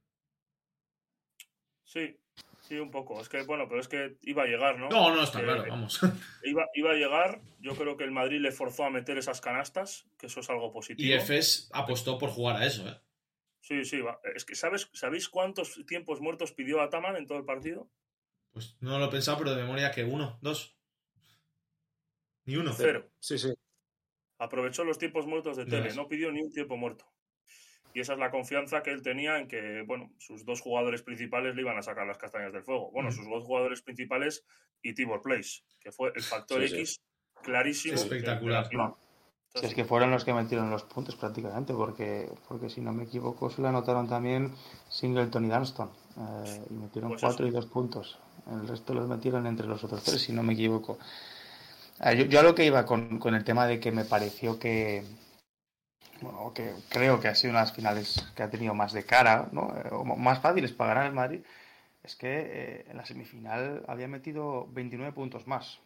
[1.86, 2.20] Sí,
[2.60, 3.22] sí, un poco.
[3.22, 4.90] Es que, bueno, pero es que iba a llegar, ¿no?
[4.90, 6.02] No, no, está Eh, claro, vamos.
[6.44, 7.42] Iba, iba a llegar.
[7.60, 10.74] Yo creo que el Madrid le forzó a meter esas canastas, que eso es algo
[10.74, 11.08] positivo.
[11.08, 13.00] Y Efes apostó por jugar a eso, ¿eh?
[13.66, 14.20] Sí, sí, va.
[14.36, 17.90] Es que, ¿sabes, ¿sabéis cuántos tiempos muertos pidió Ataman en todo el partido?
[18.52, 20.78] Pues no lo he pensado, pero de memoria que uno, dos.
[22.44, 22.72] Ni uno.
[22.74, 23.10] Cero.
[23.20, 23.52] Sí, sí.
[24.38, 27.12] Aprovechó los tiempos muertos de Tele, no pidió ni un tiempo muerto.
[27.96, 31.56] y esa es la confianza que él tenía en que, bueno, sus dos jugadores principales
[31.56, 32.92] le iban a sacar las castañas del fuego.
[32.92, 34.46] Bueno, sus dos jugadores principales
[34.84, 37.02] y Tibor Place, que fue el factor X
[37.42, 37.96] clarísimo.
[37.96, 38.70] Espectacular.
[39.56, 43.06] Si es que fueron los que metieron los puntos prácticamente, porque, porque si no me
[43.06, 44.52] equivoco, se le anotaron también
[44.90, 45.90] Singleton y Dunston.
[46.18, 48.20] Eh, y metieron pues cuatro y dos puntos.
[48.52, 50.98] El resto los metieron entre los otros tres, si no me equivoco.
[52.02, 55.06] Eh, yo, a lo que iba con, con, el tema de que me pareció que,
[56.20, 59.06] bueno, que creo que ha sido una de las finales que ha tenido más de
[59.06, 59.74] cara, ¿no?
[59.78, 61.40] Eh, o más fáciles para ganar el Madrid,
[62.04, 65.80] es que en la semifinal había metido 29 puntos más.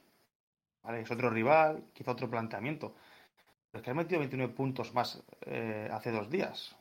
[0.82, 1.02] ¿vale?
[1.02, 2.96] Es otro rival, quizá otro planteamiento
[3.74, 6.76] es que has metido 29 puntos más eh, hace dos días.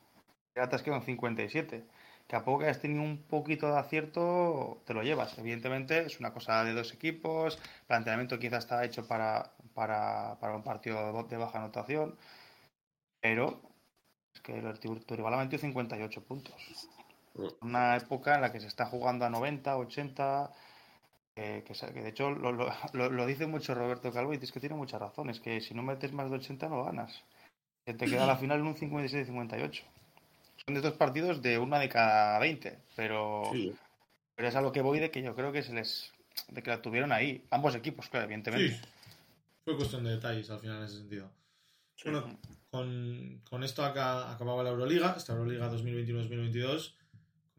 [0.54, 1.84] Ya te has quedado en 57.
[2.26, 5.38] Que a poco que hayas tenido un poquito de acierto, te lo llevas.
[5.38, 7.58] Evidentemente, es una cosa de dos equipos.
[7.86, 12.18] Planteamiento quizás está hecho para, para, para un partido de baja anotación.
[13.20, 13.60] Pero
[14.34, 16.54] es que el, tu rival ha metido 58 puntos.
[17.60, 20.50] Una época en la que se está jugando a 90, 80
[21.38, 22.52] que, de hecho lo,
[22.92, 25.82] lo, lo, dice mucho Roberto Calvo y dice que tiene muchas razones, que si no
[25.82, 27.24] metes más de 80 no ganas.
[27.84, 29.82] Que te queda la final en un 56-58.
[30.66, 33.44] Son de estos partidos de una de cada 20, pero,
[34.34, 36.12] pero es a lo que voy de que yo creo que se les
[36.48, 38.76] de que la tuvieron ahí, ambos equipos, claro, evidentemente.
[38.76, 38.88] Sí.
[39.64, 41.30] Fue cuestión de detalles al final en ese sentido.
[42.04, 42.38] Bueno,
[42.70, 46.94] con, con esto acá acababa la Euroliga, esta Euroliga 2021-2022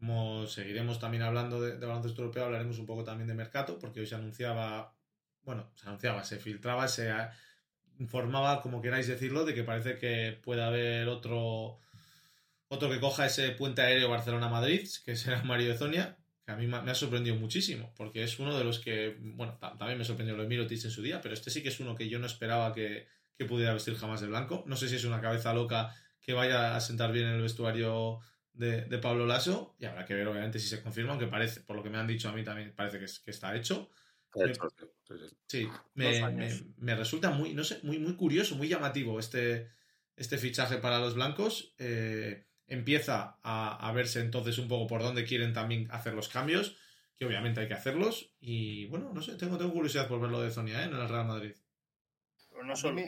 [0.00, 4.06] como seguiremos también hablando de, baloncesto europeo, hablaremos un poco también de mercado, porque hoy
[4.06, 4.96] se anunciaba,
[5.42, 7.12] bueno, se anunciaba, se filtraba, se
[7.98, 11.80] informaba, como queráis decirlo, de que parece que puede haber otro,
[12.68, 16.78] otro que coja ese puente aéreo Barcelona-Madrid, que será Mario Zonia, que a mí me
[16.78, 20.48] ha sorprendido muchísimo, porque es uno de los que, bueno, también me sorprendió lo de
[20.48, 23.06] Mirotic en su día, pero este sí que es uno que yo no esperaba que,
[23.36, 24.64] que pudiera vestir jamás de blanco.
[24.66, 28.20] No sé si es una cabeza loca que vaya a sentar bien en el vestuario
[28.52, 31.82] de, Pablo Lasso y habrá que ver obviamente si se confirma, aunque parece, por lo
[31.82, 33.90] que me han dicho a mí también parece que, que está hecho.
[35.46, 39.70] sí, me, resulta muy, no sé, muy, muy curioso, muy llamativo este,
[40.16, 41.74] este fichaje para los blancos.
[41.78, 46.76] Eh, empieza a, verse entonces un poco por dónde quieren también hacer los cambios,
[47.16, 48.32] que obviamente hay que hacerlos.
[48.40, 50.86] Y bueno, no sé, tengo, tengo curiosidad por ver lo de Zonia ¿eh?
[50.86, 51.52] en el Real Madrid.
[52.64, 53.02] no solo.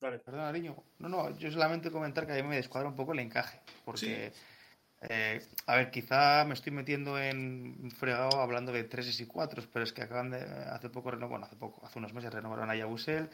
[0.00, 0.76] Perdona, Ariño.
[0.98, 3.60] No, no, yo solamente comentar que a mí me descuadra un poco el encaje.
[3.84, 4.32] Porque,
[5.02, 9.84] eh, a ver, quizá me estoy metiendo en fregado hablando de 3 y 4, pero
[9.84, 10.38] es que acaban de.
[10.38, 13.28] Hace poco, bueno, hace poco, hace unos meses renovaron a Yabusel.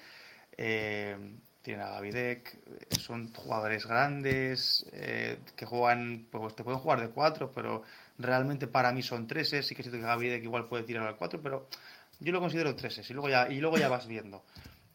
[0.57, 1.17] Eh,
[1.63, 2.59] tienen a Gavidec,
[3.01, 7.83] son jugadores grandes eh, que juegan, pues te pueden jugar de 4, pero
[8.19, 11.41] realmente para mí son 3 Sí que siento que Gavidec igual puede tirar al 4,
[11.43, 11.69] pero
[12.21, 14.45] yo lo considero 3 y luego ya, y luego ya vas viendo.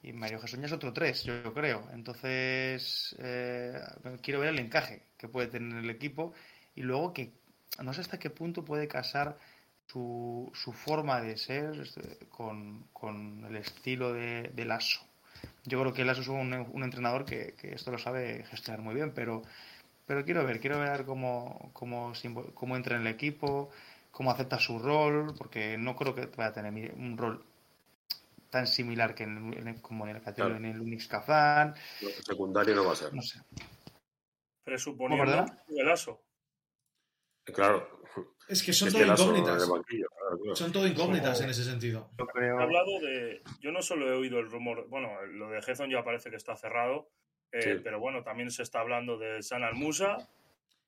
[0.02, 1.88] Y Mario Jesús es otro 3, yo creo.
[1.94, 3.82] Entonces, eh,
[4.22, 6.34] quiero ver el encaje que puede tener el equipo
[6.76, 7.34] y luego que
[7.84, 9.38] no sé hasta qué punto puede casar
[9.88, 15.02] su, su forma de ser este, con, con el estilo de, de, Lasso.
[15.66, 18.96] Yo creo que Lasso es un, un entrenador que, que, esto lo sabe gestionar muy
[18.96, 19.42] bien, pero,
[20.06, 22.14] pero quiero ver, quiero ver cómo, cómo,
[22.54, 23.70] cómo entra en el equipo,
[24.12, 27.44] cómo acepta su rol, porque no creo que vaya a tener un rol
[28.50, 30.56] tan similar que en, como en el, claro.
[30.56, 31.76] en el Unix Kazan.
[32.02, 33.14] El secundario no va a ser.
[33.14, 33.40] No sé.
[34.64, 36.24] Presuponiendo el ASO.
[37.46, 38.00] Claro.
[38.48, 39.70] Es que son todo incógnitas.
[40.56, 42.10] Son todo incógnitas en ese sentido.
[42.18, 42.60] Yo creo...
[42.60, 43.44] He hablado de.
[43.60, 44.88] Yo no solo he oído el rumor.
[44.90, 47.10] Bueno, lo de Hezon ya parece que está cerrado.
[47.52, 47.70] Eh, sí.
[47.84, 50.18] Pero bueno, también se está hablando de San Almusa.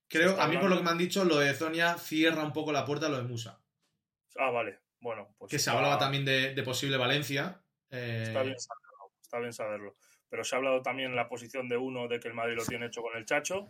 [0.08, 2.72] Creo, a mí por lo que me han dicho, lo de Zonia cierra un poco
[2.72, 3.62] la puerta a lo de Musa.
[4.38, 4.80] Ah, vale.
[5.02, 7.62] Bueno, pues que se hablaba también de, posible Valencia.
[7.90, 9.96] Eh, está, bien saberlo, está bien saberlo.
[10.30, 12.66] Pero se ha hablado también en la posición de uno de que el Madrid lo
[12.66, 13.68] tiene hecho con el Chacho,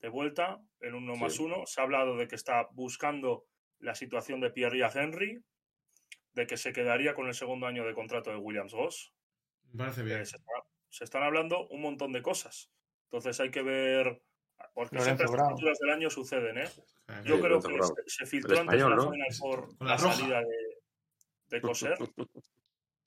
[0.00, 1.64] de vuelta, en uno más uno.
[1.66, 3.46] Se ha hablado de que está buscando
[3.80, 5.42] la situación de Pierre Henry,
[6.34, 9.14] de que se quedaría con el segundo año de contrato de Williams Goss.
[9.72, 10.20] Me parece bien.
[10.20, 12.70] Eh, se, están hablando un montón de cosas.
[13.04, 14.22] Entonces hay que ver.
[14.72, 16.68] Porque siempre las títulos del año suceden, ¿eh?
[17.24, 20.56] Yo creo que se, filtró antes de la Final por la, salida de,
[21.48, 21.98] de Coser.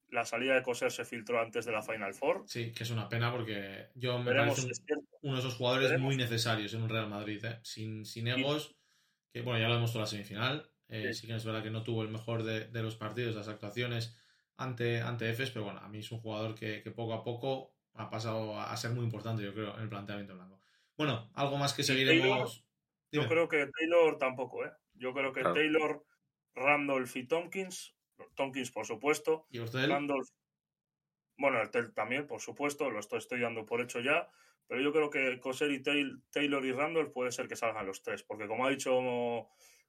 [0.09, 2.43] la salida de Coser se filtró antes de la Final Four.
[2.47, 4.67] Sí, que es una pena porque yo me parece
[5.21, 7.59] uno de esos jugadores muy necesarios en un Real Madrid, ¿eh?
[7.63, 8.75] sin, sin egos,
[9.31, 10.71] que bueno, ya lo hemos visto en la semifinal.
[10.89, 11.27] Eh, sí.
[11.27, 14.17] que es verdad que no tuvo el mejor de, de, los partidos, las actuaciones
[14.55, 17.75] ante, ante Efes, pero bueno, a mí es un jugador que, que, poco a poco
[17.93, 20.56] ha pasado a ser muy importante, yo creo, en el planteamiento blanco.
[20.97, 22.65] Bueno, algo más que seguiremos.
[23.11, 24.71] Yo creo que Taylor tampoco, ¿eh?
[24.93, 26.03] Yo creo que Taylor,
[26.55, 27.95] Randolph y Tompkins,
[28.35, 29.87] Tompkins por supuesto, ¿Y usted?
[29.87, 30.27] Randolph,
[31.37, 34.27] Bueno, el también, por supuesto, lo estoy, estoy dando por hecho ya.
[34.67, 38.23] Pero yo creo que Coser y Taylor y Randall puede ser que salgan los tres.
[38.23, 38.91] Porque como ha dicho,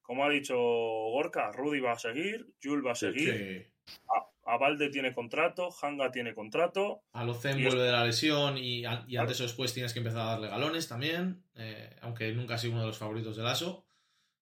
[0.02, 3.72] como ha dicho Gorka, Rudy va a seguir, Jules va a seguir.
[4.08, 7.02] A, Valde tiene contrato, Hanga tiene contrato.
[7.12, 10.48] A Locen vuelve de la lesión y, antes o después tienes que empezar a darle
[10.48, 11.42] galones también.
[11.54, 13.84] Eh, aunque nunca ha sido uno de los favoritos de Lasso.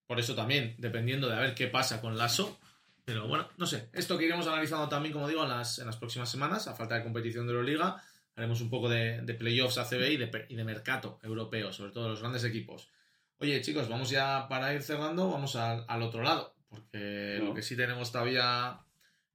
[0.06, 2.58] Por eso también, dependiendo de a ver qué pasa con Lasso.
[3.04, 3.88] Pero bueno, no sé.
[3.92, 6.96] Esto que iremos analizando también, como digo, en las, en las próximas semanas, a falta
[6.96, 8.02] de competición de Euroliga.
[8.36, 12.20] Haremos un poco de, playoffs ACB y de, y de mercado europeo, sobre todo los
[12.20, 12.90] grandes equipos.
[13.38, 17.76] Oye, chicos, vamos ya para ir cerrando, vamos al, otro lado, porque lo que sí
[17.76, 18.80] tenemos todavía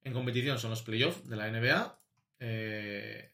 [0.03, 1.99] en competición son los playoffs de la NBA.
[2.39, 3.31] Eh,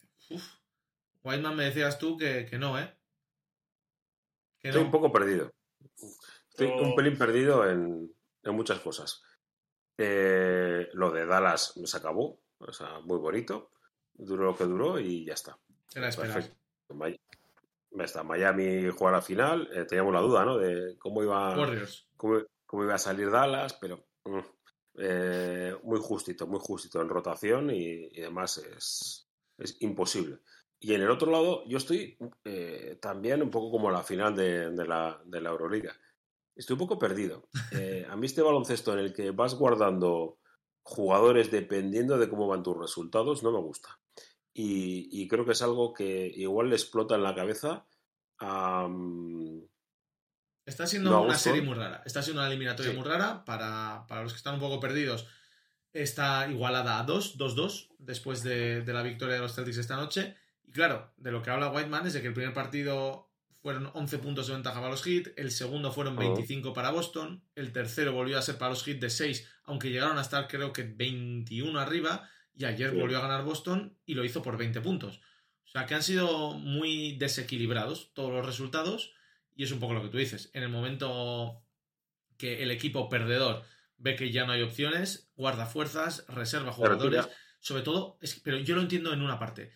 [1.22, 2.94] Whiteman, me decías tú que, no, ¿eh?
[4.60, 5.52] Estoy un poco perdido.
[6.50, 8.12] Estoy un pelín perdido en,
[8.44, 9.22] muchas cosas.
[9.96, 13.70] Eh, lo de Dallas se acabó, o sea, muy bonito.
[14.14, 15.58] Duró lo que duró y ya está.
[15.94, 16.56] Era Perfecto.
[17.98, 19.68] Está Miami jugar la final.
[19.72, 20.58] Eh, teníamos la duda, ¿no?
[20.58, 21.54] De cómo iba,
[22.16, 24.38] cómo, iba a salir Dallas, pero mm,
[24.98, 29.28] eh, muy justito, muy justito en rotación y, y además es,
[29.58, 30.38] es, imposible.
[30.80, 34.70] Y en el otro lado, yo estoy eh, también un poco como la final de,
[34.86, 35.94] la, de la Euroliga.
[36.54, 37.48] Estoy un poco perdido.
[38.08, 40.38] a mí este baloncesto en el que vas guardando
[40.82, 44.00] jugadores dependiendo de cómo van tus resultados no me gusta
[44.60, 47.86] y, creo que es algo que igual le explota en la cabeza.
[50.68, 52.02] Está siendo una serie muy rara.
[52.04, 53.44] Está siendo una eliminatoria muy rara.
[53.46, 55.26] Para, los que están un poco perdidos,
[55.94, 60.36] está igualada a 2, 2-2, después de, la victoria de los Celtics esta noche.
[60.66, 63.30] Y claro, de lo que habla Whiteman es de que el primer partido
[63.62, 67.72] fueron 11 puntos de ventaja para los Heat, el segundo fueron 25 para Boston, el
[67.72, 70.84] tercero volvió a ser para los Heat de 6, aunque llegaron a estar creo que
[70.84, 75.20] 21 arriba, y ayer volvió a ganar Boston y lo hizo por 20 puntos.
[75.64, 79.12] O sea que han sido muy desequilibrados todos los resultados
[79.58, 80.50] y es un poco lo que tú dices.
[80.54, 81.64] En el momento
[82.36, 83.64] que el equipo perdedor
[83.96, 87.28] ve que ya no hay opciones, guarda fuerzas, reserva jugadores,
[87.58, 89.72] sobre todo, pero yo lo entiendo en una parte.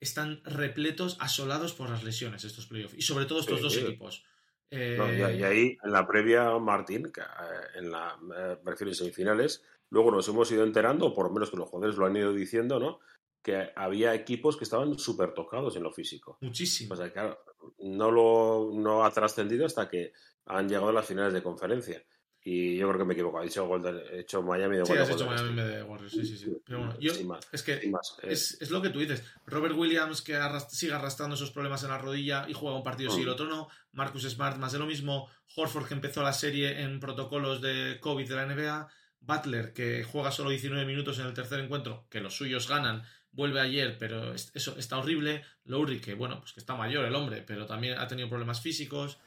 [0.00, 4.24] Están repletos, asolados por las lesiones estos playoffs y sobre todo estos dos equipos.
[4.70, 10.50] y, eh, ahí, en la previa, Martín, eh, en la, eh, semifinales, Luego nos hemos
[10.52, 13.00] ido enterando, o por lo menos que los jugadores lo han ido diciendo, ¿no?
[13.42, 16.38] Que había equipos que estaban súper tocados en lo físico.
[16.40, 16.94] Muchísimo.
[16.94, 17.38] O sea, claro,
[17.78, 20.12] no, lo, no ha trascendido hasta que
[20.46, 22.02] han llegado a las finales de conferencia.
[22.50, 23.42] Y yo creo que me equivoco.
[23.42, 23.68] He dicho,
[24.10, 25.08] he hecho Miami de Warriors.
[25.08, 26.12] Sí, has hecho Miami de Warriors.
[26.12, 26.56] Sí, sí, sí.
[26.64, 27.12] Pero bueno, yo,
[27.52, 27.92] es que eh.
[28.22, 29.22] es, es, lo que tú dices.
[29.44, 30.38] Robert Williams, que
[30.70, 33.32] sigue arrastrando esos problemas en la rodilla y juega un partido sí y el mm.
[33.32, 33.68] otro no.
[33.92, 35.28] Marcus Smart, más de lo mismo.
[35.56, 38.88] Horford, que empezó la serie en protocolos de COVID de la NBA.
[39.20, 43.02] Butler, que juega solo 19 minutos en el tercer encuentro, que los suyos ganan,
[43.32, 45.44] vuelve ayer, pero eso está horrible.
[45.64, 49.18] Lowry, que bueno, pues que está mayor el hombre, pero también ha tenido problemas físicos.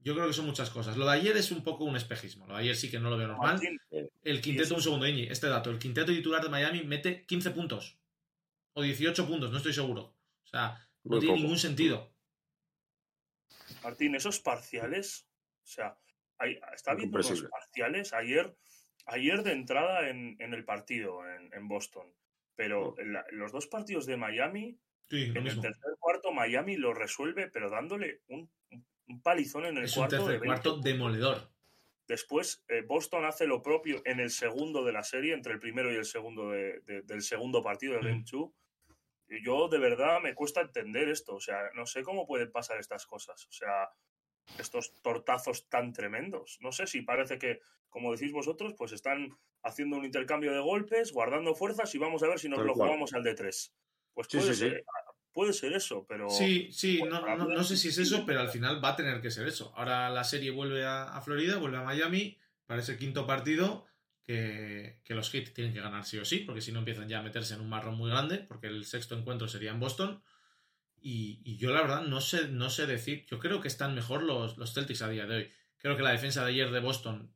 [0.00, 0.96] Yo creo que son muchas cosas.
[0.96, 2.46] Lo de ayer es un poco un espejismo.
[2.46, 3.60] Lo de ayer sí que no lo veo normal.
[4.22, 5.70] El quinteto, un segundo, Iñi, este dato.
[5.70, 7.98] El quinteto titular de Miami mete 15 puntos.
[8.74, 10.14] O 18 puntos, no estoy seguro.
[10.44, 12.12] O sea, no tiene ningún sentido.
[13.82, 15.26] Martín, esos parciales,
[15.64, 15.98] o sea,
[16.72, 18.12] está viendo los parciales.
[18.12, 18.56] Ayer
[19.08, 21.20] ayer de entrada en, el partido
[21.52, 22.06] en, Boston,
[22.58, 22.96] pero
[23.30, 24.76] los dos partidos de Miami,
[25.10, 28.50] en el tercer cuarto Miami lo resuelve, pero dándole un,
[29.22, 30.16] palizón en el es cuarto.
[30.16, 31.52] Un tercer cuarto demoledor.
[32.08, 35.92] Después eh, Boston hace lo propio en el segundo de la serie, entre el primero
[35.92, 38.50] y el segundo del segundo partido del Game 2.
[39.44, 43.06] Yo de verdad me cuesta entender esto, o sea, no sé cómo pueden pasar estas
[43.06, 43.88] cosas, o sea,
[44.58, 46.58] estos tortazos tan tremendos.
[46.60, 51.12] No sé si parece que como decís vosotros, pues están haciendo un intercambio de golpes,
[51.12, 53.74] guardando fuerzas y vamos a ver si nos lo jugamos al de tres.
[54.14, 54.84] Pues puede, ser,
[55.32, 56.28] puede ser eso, pero...
[56.28, 59.46] Sí, sí, no, sé si es eso, pero al final va a tener que ser
[59.46, 59.72] eso.
[59.76, 62.36] Ahora la serie vuelve a, Florida, vuelve a Miami,
[62.66, 63.86] para ese quinto partido,
[64.24, 67.22] que, los Heat tienen que ganar sí o sí, porque si no empiezan ya a
[67.22, 70.22] meterse en un marrón muy grande, porque el sexto encuentro sería en Boston.
[71.00, 74.58] Y, yo la verdad no sé, no sé decir, yo creo que están mejor los,
[74.58, 75.52] los Celtics a día de hoy.
[75.78, 77.32] Creo que la defensa de ayer de Boston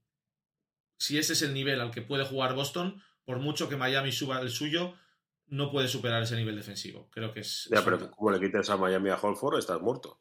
[1.03, 4.41] si ese es el nivel al que puede jugar Boston, por mucho que Miami suba
[4.41, 4.95] el suyo,
[5.49, 7.11] no puede superar ese nivel defensivo.
[7.11, 7.69] Creo que es.
[7.73, 10.21] Ya, pero como le quites a Miami a Holford, estás muerto.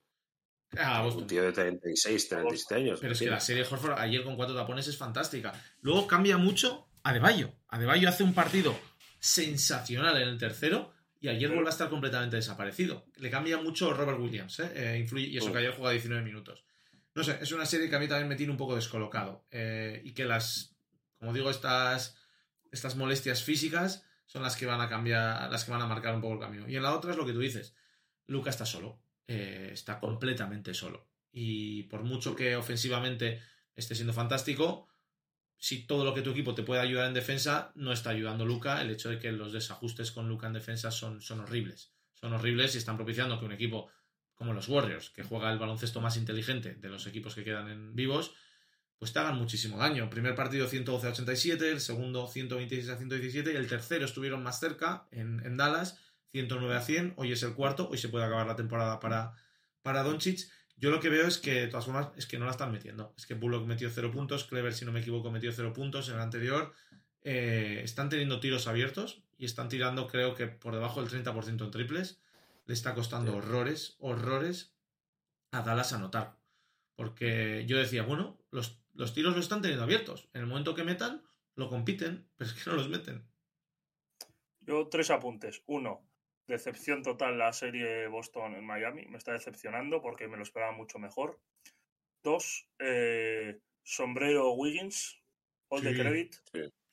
[0.78, 3.00] Ah, Un tío de 36, 37 años.
[3.00, 5.54] Pero es que la serie de Holford ayer con cuatro tapones es fantástica.
[5.82, 7.54] Luego cambia mucho Adebayo.
[7.68, 8.76] Adebayo hace un partido
[9.20, 13.06] sensacional en el tercero y ayer vuelve a estar completamente desaparecido.
[13.18, 14.72] Le cambia mucho Robert Williams, ¿eh?
[14.76, 16.64] Eh, influye, y eso que ayer juega 19 minutos.
[17.14, 19.46] No sé, es una serie que a mí también me tiene un poco descolocado.
[19.52, 20.70] Eh, y que las,
[21.22, 22.17] como digo, estas,
[22.72, 26.22] estas molestias físicas son las que van a cambiar, las que van a marcar un
[26.22, 26.67] poco el camino.
[26.67, 27.76] Y en la otra es lo que tú dices.
[28.26, 29.03] Luca está solo.
[29.28, 31.11] Eh, está completamente solo.
[31.32, 33.39] Y por mucho que ofensivamente
[33.76, 34.88] esté siendo fantástico,
[35.57, 38.82] si todo lo que tu equipo te puede ayudar en defensa, no está ayudando Luca.
[38.82, 41.93] El hecho de que los desajustes con Luca en defensa son, son horribles.
[42.15, 43.91] Son horribles y están propiciando que un equipo
[44.34, 47.95] como los Warriors, que juega el baloncesto más inteligente de los equipos que quedan en
[47.95, 48.34] vivos,
[49.02, 50.12] pues te hagan muchísimo daño.
[50.12, 54.60] Primer partido 112 a 87, el segundo 126 a 117 y el tercero estuvieron más
[54.60, 55.97] cerca en, en Dallas,
[56.34, 57.14] 109 a 100.
[57.18, 59.34] Hoy es el cuarto, hoy se puede acabar la temporada para,
[59.82, 60.47] para Doncic.
[60.78, 63.16] Yo lo que veo es que, de todas formas, es que no la están metiendo.
[63.18, 66.16] Es que Bullock metió cero puntos, Clever, si no me equivoco, metió cero puntos en
[66.18, 66.72] el anterior.
[67.24, 71.72] Eh, están teniendo tiros abiertos y están tirando, creo que por debajo del 30% en
[71.72, 72.20] triples
[72.68, 74.76] le está costando horrores, horrores
[75.49, 76.38] a Dallas anotar.
[76.95, 80.30] Porque yo decía, bueno, los, los tiros lo están teniendo abiertos.
[80.34, 81.24] En el momento que metan,
[81.56, 83.28] lo compiten, pero es que no los meten.
[84.62, 85.64] Yo tres apuntes.
[85.66, 86.08] Uno,
[86.48, 89.06] decepción total la serie Boston en Miami.
[89.08, 91.39] Me está decepcionando porque me lo esperaba mucho mejor.
[92.24, 95.20] Dos, eh, sombrero Wiggins,
[95.70, 96.36] all de credit.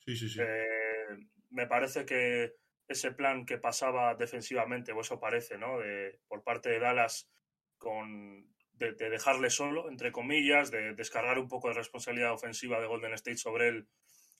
[0.05, 0.39] Sí, sí, sí.
[0.41, 2.55] Eh, me parece que
[2.87, 5.77] ese plan que pasaba defensivamente, o eso parece, ¿no?
[5.77, 7.29] De, por parte de Dallas,
[7.77, 8.47] con,
[8.79, 13.37] de, dejarle solo, entre comillas, de descargar un poco de responsabilidad ofensiva de Golden State
[13.37, 13.87] sobre él,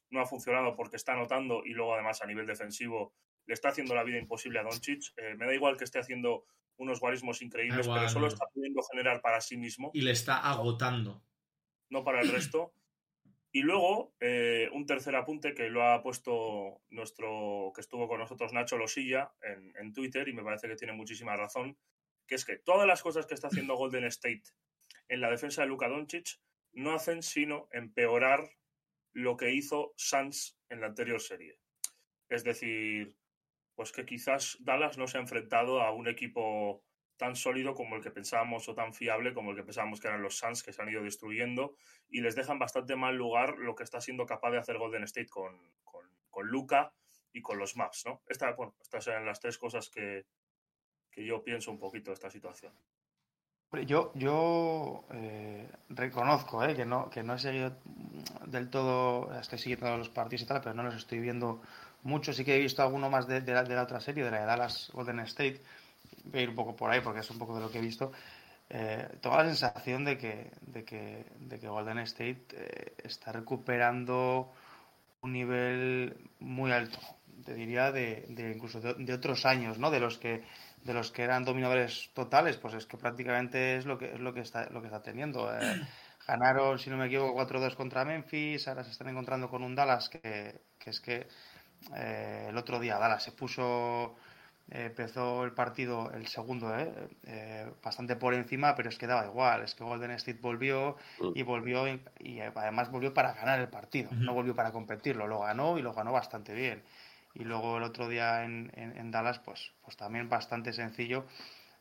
[0.09, 3.13] no ha funcionado porque está anotando y luego además a nivel defensivo
[3.45, 5.13] le está haciendo la vida imposible a Doncic.
[5.17, 6.45] Eh, me da igual que esté haciendo
[6.77, 9.91] unos guarismos increíbles, pero solo está pudiendo generar para sí mismo.
[9.93, 11.21] Y le está agotando.
[11.89, 12.73] No para el resto.
[13.51, 18.53] Y luego, eh, un tercer apunte que lo ha puesto nuestro, que estuvo con nosotros
[18.53, 21.75] Nacho Losilla en, en, Twitter, y me parece que tiene muchísima razón,
[22.29, 24.43] que es que todas las cosas que está haciendo Golden State
[25.07, 26.39] en la defensa de Luka Doncic
[26.73, 28.47] no hacen sino empeorar
[29.13, 31.59] lo que hizo Suns en la anterior serie.
[32.29, 33.15] Es decir,
[33.73, 36.83] pues que quizás Dallas no se ha enfrentado a un equipo
[37.17, 40.21] tan sólido como el que pensábamos o tan fiable como el que pensábamos que eran
[40.21, 41.75] los Suns que se han ido destruyendo
[42.09, 45.29] y les dejan bastante mal lugar lo que está siendo capaz de hacer Golden State
[45.29, 46.93] con, con, con Luca
[47.33, 48.21] y con los Maps, ¿no?
[48.27, 50.25] Esta, bueno, estas eran las tres cosas que,
[51.11, 52.71] que yo pienso un poquito de esta situación.
[53.85, 57.77] Yo, yo eh, reconozco eh, que, no, que no he seguido
[58.47, 61.61] del todo, estoy siguiendo los partidos y tal, pero no los estoy viendo
[62.01, 62.33] mucho.
[62.33, 64.89] Sí que he visto alguno más de, de, la, otra serie, de la de Dallas
[64.91, 65.61] Golden State,
[66.25, 67.81] voy a ir un poco por ahí porque es un poco de lo que he
[67.81, 68.11] visto.
[68.71, 74.51] Eh, tengo la sensación de que, de que, de que Golden State eh, está recuperando
[75.21, 76.97] un nivel muy alto,
[77.45, 79.91] te diría de, de incluso de, de, otros años, ¿no?
[79.91, 80.43] De los que
[80.83, 84.33] de los que eran dominadores totales, pues es que prácticamente es lo que es lo
[84.33, 85.53] que está lo que está teniendo.
[85.53, 85.81] Eh,
[86.27, 90.09] ganaron, si no me equivoco, 4-2 contra Memphis, ahora se están encontrando con un Dallas
[90.09, 91.27] que, que es que
[91.95, 94.15] eh, el otro día Dallas se puso
[94.71, 96.93] empezó el partido, el segundo, ¿eh?
[97.23, 99.63] Eh, bastante por encima, pero es que daba igual.
[99.63, 101.31] Es que Golden State volvió mm.
[101.35, 105.27] y volvió y, y además volvió para ganar el partido, no volvió para competirlo.
[105.27, 106.83] Lo ganó y lo ganó bastante bien.
[107.33, 111.25] Y luego el otro día en, en, en, Dallas, pues, pues también bastante sencillo,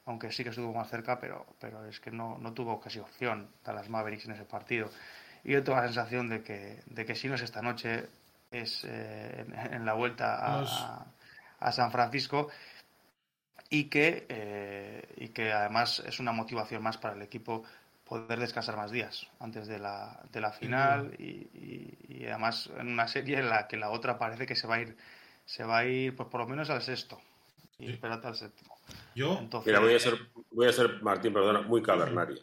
[0.05, 3.49] aunque sí que estuvo más cerca, pero, pero es que no, no tuvo casi opción
[3.65, 4.91] Dallas Mavericks en ese partido.
[5.45, 8.07] Y yo tengo la sensación de que, de que si no es esta noche,
[8.51, 11.07] es eh, en, en, la vuelta a, a,
[11.61, 12.49] a San Francisco
[13.71, 17.65] y que, eh, y que además es una motivación más para el equipo
[18.05, 22.89] poder descansar más días antes de la, de la final y, y, y, además en
[22.89, 24.97] una serie en la que la otra parece que se va a ir
[25.49, 27.19] se va a ir pues por lo menos al sexto
[27.79, 27.93] y sí.
[27.93, 28.75] espérate al séptimo
[29.15, 30.19] yo Entonces, mira voy a ser
[30.51, 32.43] voy a ser Martín perdona muy cavernario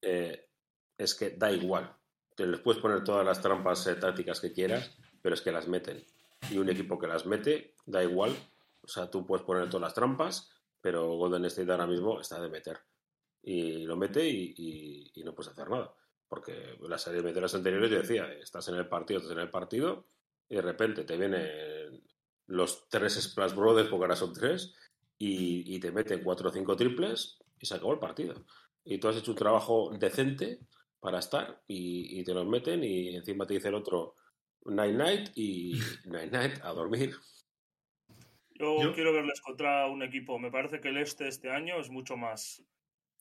[0.00, 0.48] eh,
[0.96, 1.94] es que da igual
[2.34, 5.68] te les puedes poner todas las trampas eh, tácticas que quieras pero es que las
[5.68, 6.02] meten
[6.50, 8.34] y un equipo que las mete da igual
[8.82, 10.50] o sea tú puedes poner todas las trampas
[10.86, 12.78] pero Golden State ahora mismo está de meter.
[13.42, 15.92] Y lo mete y, y, y no puedes hacer nada.
[16.28, 19.50] Porque la serie de las anteriores yo decía, estás en el partido, estás en el
[19.50, 20.06] partido,
[20.48, 22.04] y de repente te vienen
[22.46, 24.74] los tres Splash Brothers, porque ahora son tres,
[25.18, 28.44] y, y te meten cuatro o cinco triples y se acabó el partido.
[28.84, 30.60] Y tú has hecho un trabajo decente
[31.00, 34.16] para estar y, y te los meten y encima te dice el otro
[34.64, 35.72] night night y
[36.04, 37.14] night night a dormir.
[38.54, 40.38] Yo, Yo, quiero verles contra un equipo.
[40.38, 42.64] Me parece que el este este año es mucho más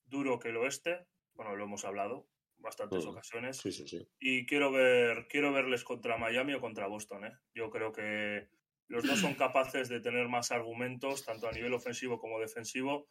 [0.06, 1.06] duro que el oeste.
[1.34, 3.10] Bueno, lo hemos hablado bastantes mm.
[3.10, 3.58] ocasiones.
[3.58, 4.08] Sí, sí, sí.
[4.20, 7.26] Y quiero ver, quiero verles contra Miami o contra Boston.
[7.26, 7.34] ¿eh?
[7.54, 8.48] Yo creo que
[8.88, 13.08] los dos son capaces de tener más argumentos, tanto a nivel ofensivo como defensivo,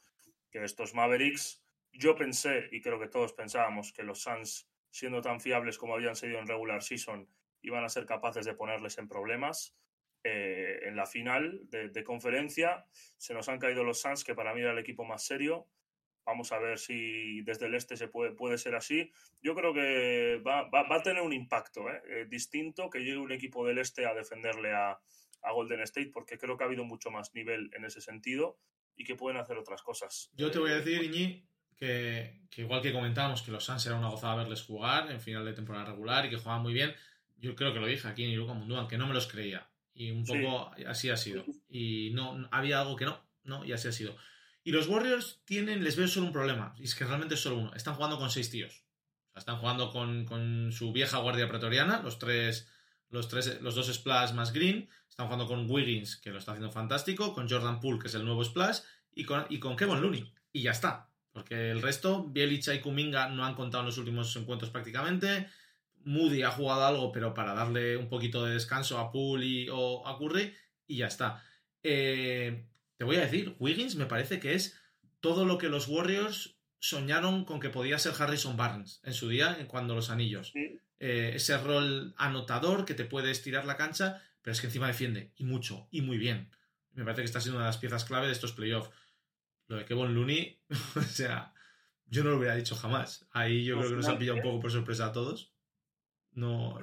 [0.51, 1.63] que estos Mavericks.
[1.93, 6.17] Yo pensé, y creo que todos pensábamos, que los Suns, siendo tan fiables como habían
[6.17, 7.29] sido en regular season,
[7.63, 9.77] iban a ser capaces de ponerles en problemas
[10.23, 12.87] eh, en la final de, conferencia.
[13.17, 15.67] Se nos han caído los Suns, que para mí era el equipo más serio.
[16.25, 19.11] Vamos a ver si desde el este se puede, puede ser así.
[19.43, 22.03] Yo creo que va, a tener un impacto ¿eh?
[22.09, 24.99] Eh, distinto que llegue un equipo del este a defenderle a,
[25.53, 28.59] Golden State, porque creo que ha habido mucho más nivel en ese sentido
[28.97, 30.31] y que pueden hacer otras cosas.
[30.35, 34.09] Yo te voy a decir, Iñi, que, igual que comentábamos que los Suns era una
[34.09, 36.95] gozada verles jugar en final de temporada regular y que jugaban muy bien,
[37.37, 39.69] yo creo que lo dije aquí en Iruka Munduan, que no me los creía.
[39.93, 41.45] Y un poco así ha sido.
[41.69, 44.17] Y no, había algo que no, no, y así ha sido.
[44.65, 47.59] Y los Warriors tienen, les veo solo un problema, y es que realmente es solo
[47.59, 47.75] uno.
[47.75, 48.85] Están jugando con seis tíos.
[49.29, 52.69] O sea, están jugando con, su vieja guardia pretoriana, los tres,
[53.15, 54.89] los tres, los dos Splash más Green.
[55.09, 58.25] Están jugando con Wiggins, que lo está haciendo fantástico, con Jordan Poole, que es el
[58.25, 58.81] nuevo Splash,
[59.15, 60.33] y con, y con Kevin Looney.
[60.53, 61.09] Y ya está.
[61.33, 65.49] Porque el resto, Bielicha y Kuminga no han contado en los últimos encuentros prácticamente.
[66.05, 70.19] Moody ha jugado algo, pero para darle un poquito de descanso a Poole o a
[70.19, 70.53] Curry,
[70.87, 71.43] y ya está.
[71.83, 74.79] Eh, te voy a decir, Wiggins me parece que es
[75.21, 79.57] todo lo que los Warriors soñaron con que podía ser Harrison Barnes en su día,
[79.69, 80.53] cuando los anillos.
[81.07, 85.33] Eh, ese rol anotador que te puede estirar la cancha, pero es que encima defiende,
[85.37, 86.49] y mucho, y muy bien.
[86.95, 88.89] Me parece que está siendo una de las piezas clave de estos playoffs.
[89.67, 90.59] Lo de Kevin Looney,
[90.97, 91.53] o sea,
[92.07, 93.27] yo no lo hubiera dicho jamás.
[93.33, 95.53] Ahí yo creo que nos ha pillado un poco por sorpresa a todos.
[96.33, 96.79] No.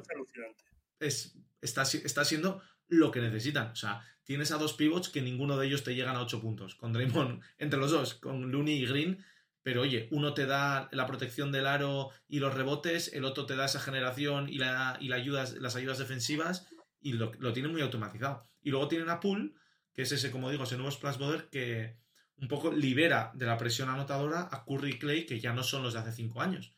[1.00, 3.72] Es está, está siendo lo que necesitan.
[3.72, 6.76] O sea, tienes a dos pivots que ninguno de ellos te llegan a ocho puntos.
[6.76, 9.26] Con Draymond, entre los dos, con Looney y Green.
[9.64, 13.56] Pero oye, uno te da la protección del aro y los rebotes, el otro te
[13.56, 16.68] da esa generación y, la, y ayudas, las ayudas defensivas
[17.00, 18.50] y lo, lo tienen muy automatizado.
[18.62, 19.56] Y luego tienen a Pool,
[19.94, 21.18] que es ese, como digo, ese nuevo splash
[21.52, 22.00] que
[22.38, 25.84] un poco libera de la presión anotadora a Curry y Clay, que ya no son
[25.84, 26.74] los de hace cinco años.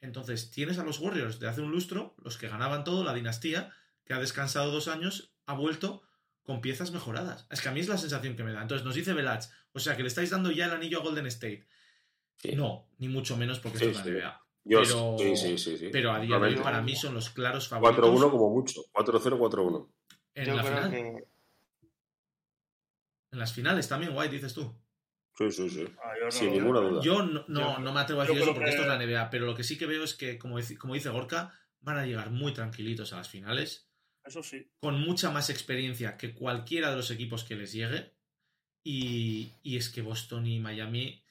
[0.00, 3.72] Entonces, tienes a los Warriors de hace un lustro, los que ganaban todo, la dinastía,
[4.04, 6.02] que ha descansado dos años, ha vuelto
[6.42, 7.46] con piezas mejoradas.
[7.50, 8.60] Es que a mí es la sensación que me da.
[8.60, 11.26] Entonces, nos dice Velach, o sea, que le estáis dando ya el anillo a Golden
[11.26, 11.66] State.
[12.54, 14.46] No, ni mucho menos porque esto es la NBA.
[14.64, 18.04] pero, sí, sí, pero a día de hoy para mí son los claros favoritos.
[18.04, 18.82] 4-1 como mucho.
[18.92, 19.88] 4-0, 4-1.
[20.34, 20.94] En la final.
[23.34, 24.72] En las finales también, White, dices tú.
[25.36, 25.84] Sí, sí, sí.
[25.98, 27.02] Ah, Sin ninguna duda.
[27.02, 29.54] Yo no, no, me atrevo a decir eso porque esto es la NBA, pero lo
[29.54, 33.12] que sí que veo es que, como, como dice Gorka, van a llegar muy tranquilitos
[33.12, 33.90] a las finales.
[34.24, 34.70] Eso sí.
[34.78, 38.14] Con mucha más experiencia que cualquiera de los equipos que les llegue.
[38.84, 41.23] Y, y es que Boston y Miami,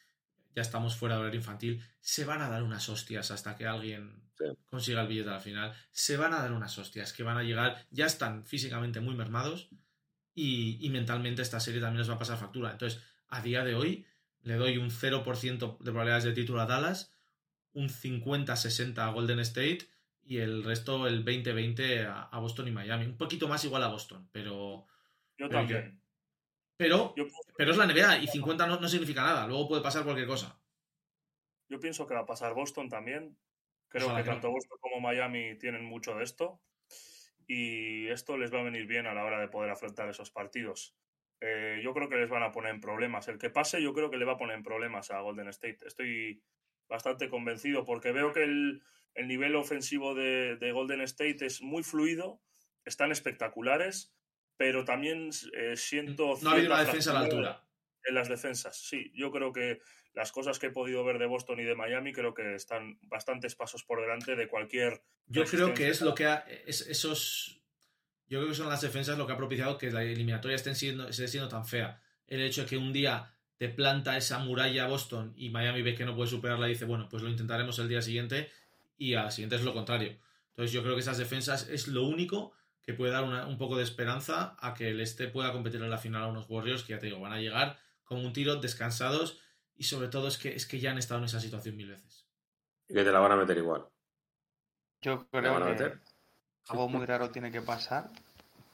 [0.55, 4.21] ya estamos fuera de horario infantil, se van a dar unas hostias hasta que alguien
[4.65, 5.73] consiga el billete a la final.
[5.91, 9.69] Se van a dar unas hostias que van a llegar, ya están físicamente muy mermados
[10.33, 12.71] y, y mentalmente esta serie también les va a pasar factura.
[12.71, 14.05] Entonces, a día de hoy
[14.41, 17.13] le doy un 0% de probabilidades de título a Dallas,
[17.73, 19.87] un 50-60 a Golden State
[20.25, 23.05] y el resto el 20-20 a, Boston y Miami.
[23.05, 24.85] Un poquito más igual a Boston, pero...
[25.37, 26.02] Yo también.
[26.83, 27.13] Pero,
[27.57, 29.47] pero es la NBA y 50 no, significa nada.
[29.47, 30.59] Luego puede pasar cualquier cosa.
[31.69, 33.37] Yo pienso que va a pasar Boston también.
[33.87, 36.61] Creo que tanto Boston como Miami tienen mucho de esto.
[37.47, 40.95] Y esto les va a venir bien a la hora de poder afrontar esos partidos.
[41.41, 43.27] Eh, yo creo que les van a poner en problemas.
[43.27, 45.79] El que pase, yo creo que le va a poner en problemas a Golden State.
[45.85, 46.41] Estoy
[46.87, 48.81] bastante convencido porque veo que el,
[49.15, 52.41] nivel ofensivo de, Golden State es muy fluido,
[52.85, 54.12] están espectaculares,
[54.57, 56.37] pero también eh, siento.
[56.41, 57.63] No ha habido una defensa a la altura.
[58.05, 59.11] En las defensas, sí.
[59.15, 59.79] Yo creo que
[60.13, 63.55] las cosas que he podido ver de Boston y de Miami creo que están bastantes
[63.55, 65.01] pasos por delante de cualquier.
[65.27, 67.63] Yo creo que es lo que ha, esos
[68.33, 71.07] yo creo que son las defensas lo que ha propiciado que la eliminatoria esté siendo,
[71.07, 72.01] esté siendo tan fea.
[72.27, 75.93] El hecho de que un día te planta esa muralla a Boston y Miami ve
[75.93, 78.49] que no puede superarla y dice, bueno, pues lo intentaremos el día siguiente
[78.97, 80.17] y al siguiente es lo contrario.
[80.49, 83.83] Entonces yo creo que esas defensas es lo único que puede dar un poco de
[83.83, 86.99] esperanza a que el este pueda competir en la final a unos Warriors que ya
[86.99, 89.39] te digo, van a llegar con un tiro descansados
[89.75, 92.27] y sobre todo es que, es que ya han estado en esa situación mil veces.
[92.87, 93.85] Y que te la van a meter igual.
[95.01, 95.99] Yo creo que
[96.69, 98.09] algo muy raro tiene que pasar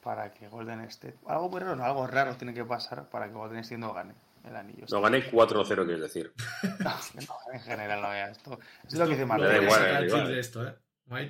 [0.02, 1.18] para que Golden State.
[1.26, 4.14] Algo muy raro, no, algo raro tiene que pasar para que Golden State no gane
[4.44, 4.86] el anillo.
[4.90, 6.32] No gane 4-0, quieres decir.
[6.80, 8.58] no, en general no vea esto.
[8.86, 9.48] Es lo que dice Martín.
[9.48, 10.74] Yo voy a sacar el clip de esto, ¿eh?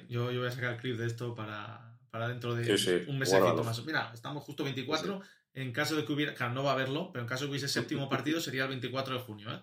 [0.09, 2.63] Yo, yo, voy a sacar el clip de esto para, para dentro de
[3.09, 3.85] un mesecito más.
[3.85, 5.21] Mira, estamos justo 24.
[5.53, 6.35] En caso de que hubiera.
[6.35, 8.69] Claro, no va a verlo, pero en caso de que hubiese séptimo partido sería el
[8.69, 9.63] 24 de junio, ¿eh?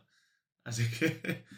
[0.64, 1.46] Así que.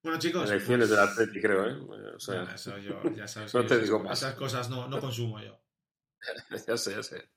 [0.00, 0.48] Bueno, chicos.
[0.48, 2.14] Elecciones pues, del Atleti, creo, ¿eh?
[2.14, 3.52] O sea, eso yo, ya sabes.
[3.54, 4.16] no te digo más.
[4.16, 5.60] Esas cosas no, no consumo yo.
[6.68, 7.28] ya sé, ya sé.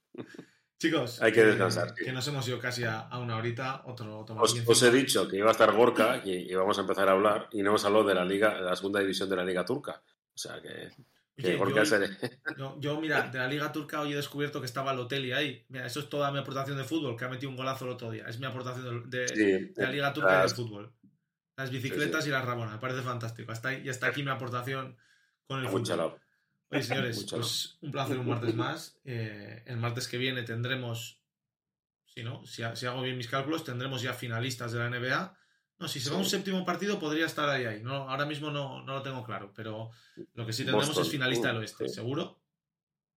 [0.78, 1.94] Chicos, hay que descansar.
[1.96, 3.82] Que, nos hemos ido casi a, una horita.
[3.86, 7.14] Otro, otro os, he dicho que iba a estar Gorka y íbamos a empezar a
[7.14, 9.66] hablar y no hemos hablado de la liga, de la segunda división de la liga
[9.66, 10.02] turca.
[10.34, 10.92] O sea que.
[11.44, 11.70] Oye, ¿Por
[12.80, 15.66] yo- mira, de la Liga Turca hoy he descubierto que estaba Lotelli ahí.
[15.70, 18.12] Mira, eso es toda mi aportación de fútbol, que ha metido un golazo el otro
[18.12, 18.26] día.
[18.28, 20.94] Es mi aportación de, de- Sí, de la Liga Turca y las- del fútbol.
[21.58, 22.30] Las bicicletas Sí, sí.
[22.30, 23.52] y las rabonas, me parece fantástico.
[23.52, 24.98] Hasta y hasta aquí mi aportación
[25.46, 26.20] con el Muy fútbol.
[26.70, 29.00] Oye, señores, pues un placer un martes más.
[29.04, 31.22] Eh, el martes que viene tendremos,
[32.06, 35.38] si no, si, si hago bien mis cálculos, tendremos ya finalistas de la NBA.
[35.82, 36.22] No, si se va Sí.
[36.22, 37.82] un séptimo partido podría estar ahí, ahí.
[37.84, 39.90] No, ahora mismo no, no lo tengo claro, pero
[40.36, 41.96] lo que sí tendremos Boston, es finalista uh, del oeste, sí.
[41.96, 42.40] seguro.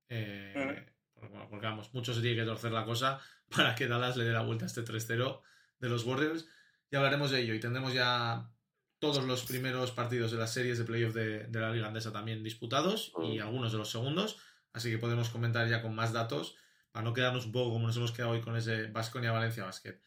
[0.09, 0.87] Eh, Eh.
[1.15, 3.21] porque, bueno, porque, vamos, mucho se tiene que torcer la cosa
[3.55, 5.43] para que Dallas le dé la vuelta a este 3-0
[5.79, 6.47] de los Warriors.
[6.91, 8.51] Ya hablaremos de ello y tendremos ya
[8.99, 12.43] todos los primeros partidos de las series de playoff de, de la Liga Andesa también
[12.43, 13.43] disputados y Mm.
[13.43, 14.39] algunos de los segundos.
[14.73, 16.57] Así que podemos comentar ya con más datos
[16.93, 20.01] para no quedarnos un poco como nos hemos quedado hoy con ese Basconia-Valencia Basket.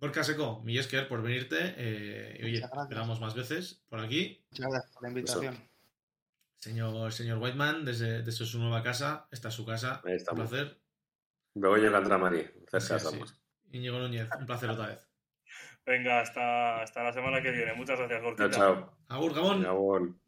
[0.00, 1.74] Gorka Seco, Millesker, por venirte.
[1.76, 4.44] eh, oye, esperamos más veces por aquí.
[4.50, 5.68] Muchas gracias por la invitación.
[6.60, 10.00] Señor, señor Whiteman, desde, desde su nueva casa, esta es su casa.
[10.04, 10.80] Ahí Un placer.
[11.54, 13.34] Begoña Cantramarí, cerca Sí, sí.
[13.72, 15.08] Íñigo Núñez, un placer otra vez.
[15.84, 17.74] Venga, hasta, hasta la semana que viene.
[17.74, 18.50] Muchas gracias, Chao, Gorkita.
[18.50, 18.98] chao.
[19.08, 19.62] Agur, Gabón.
[19.62, 20.20] Gabón.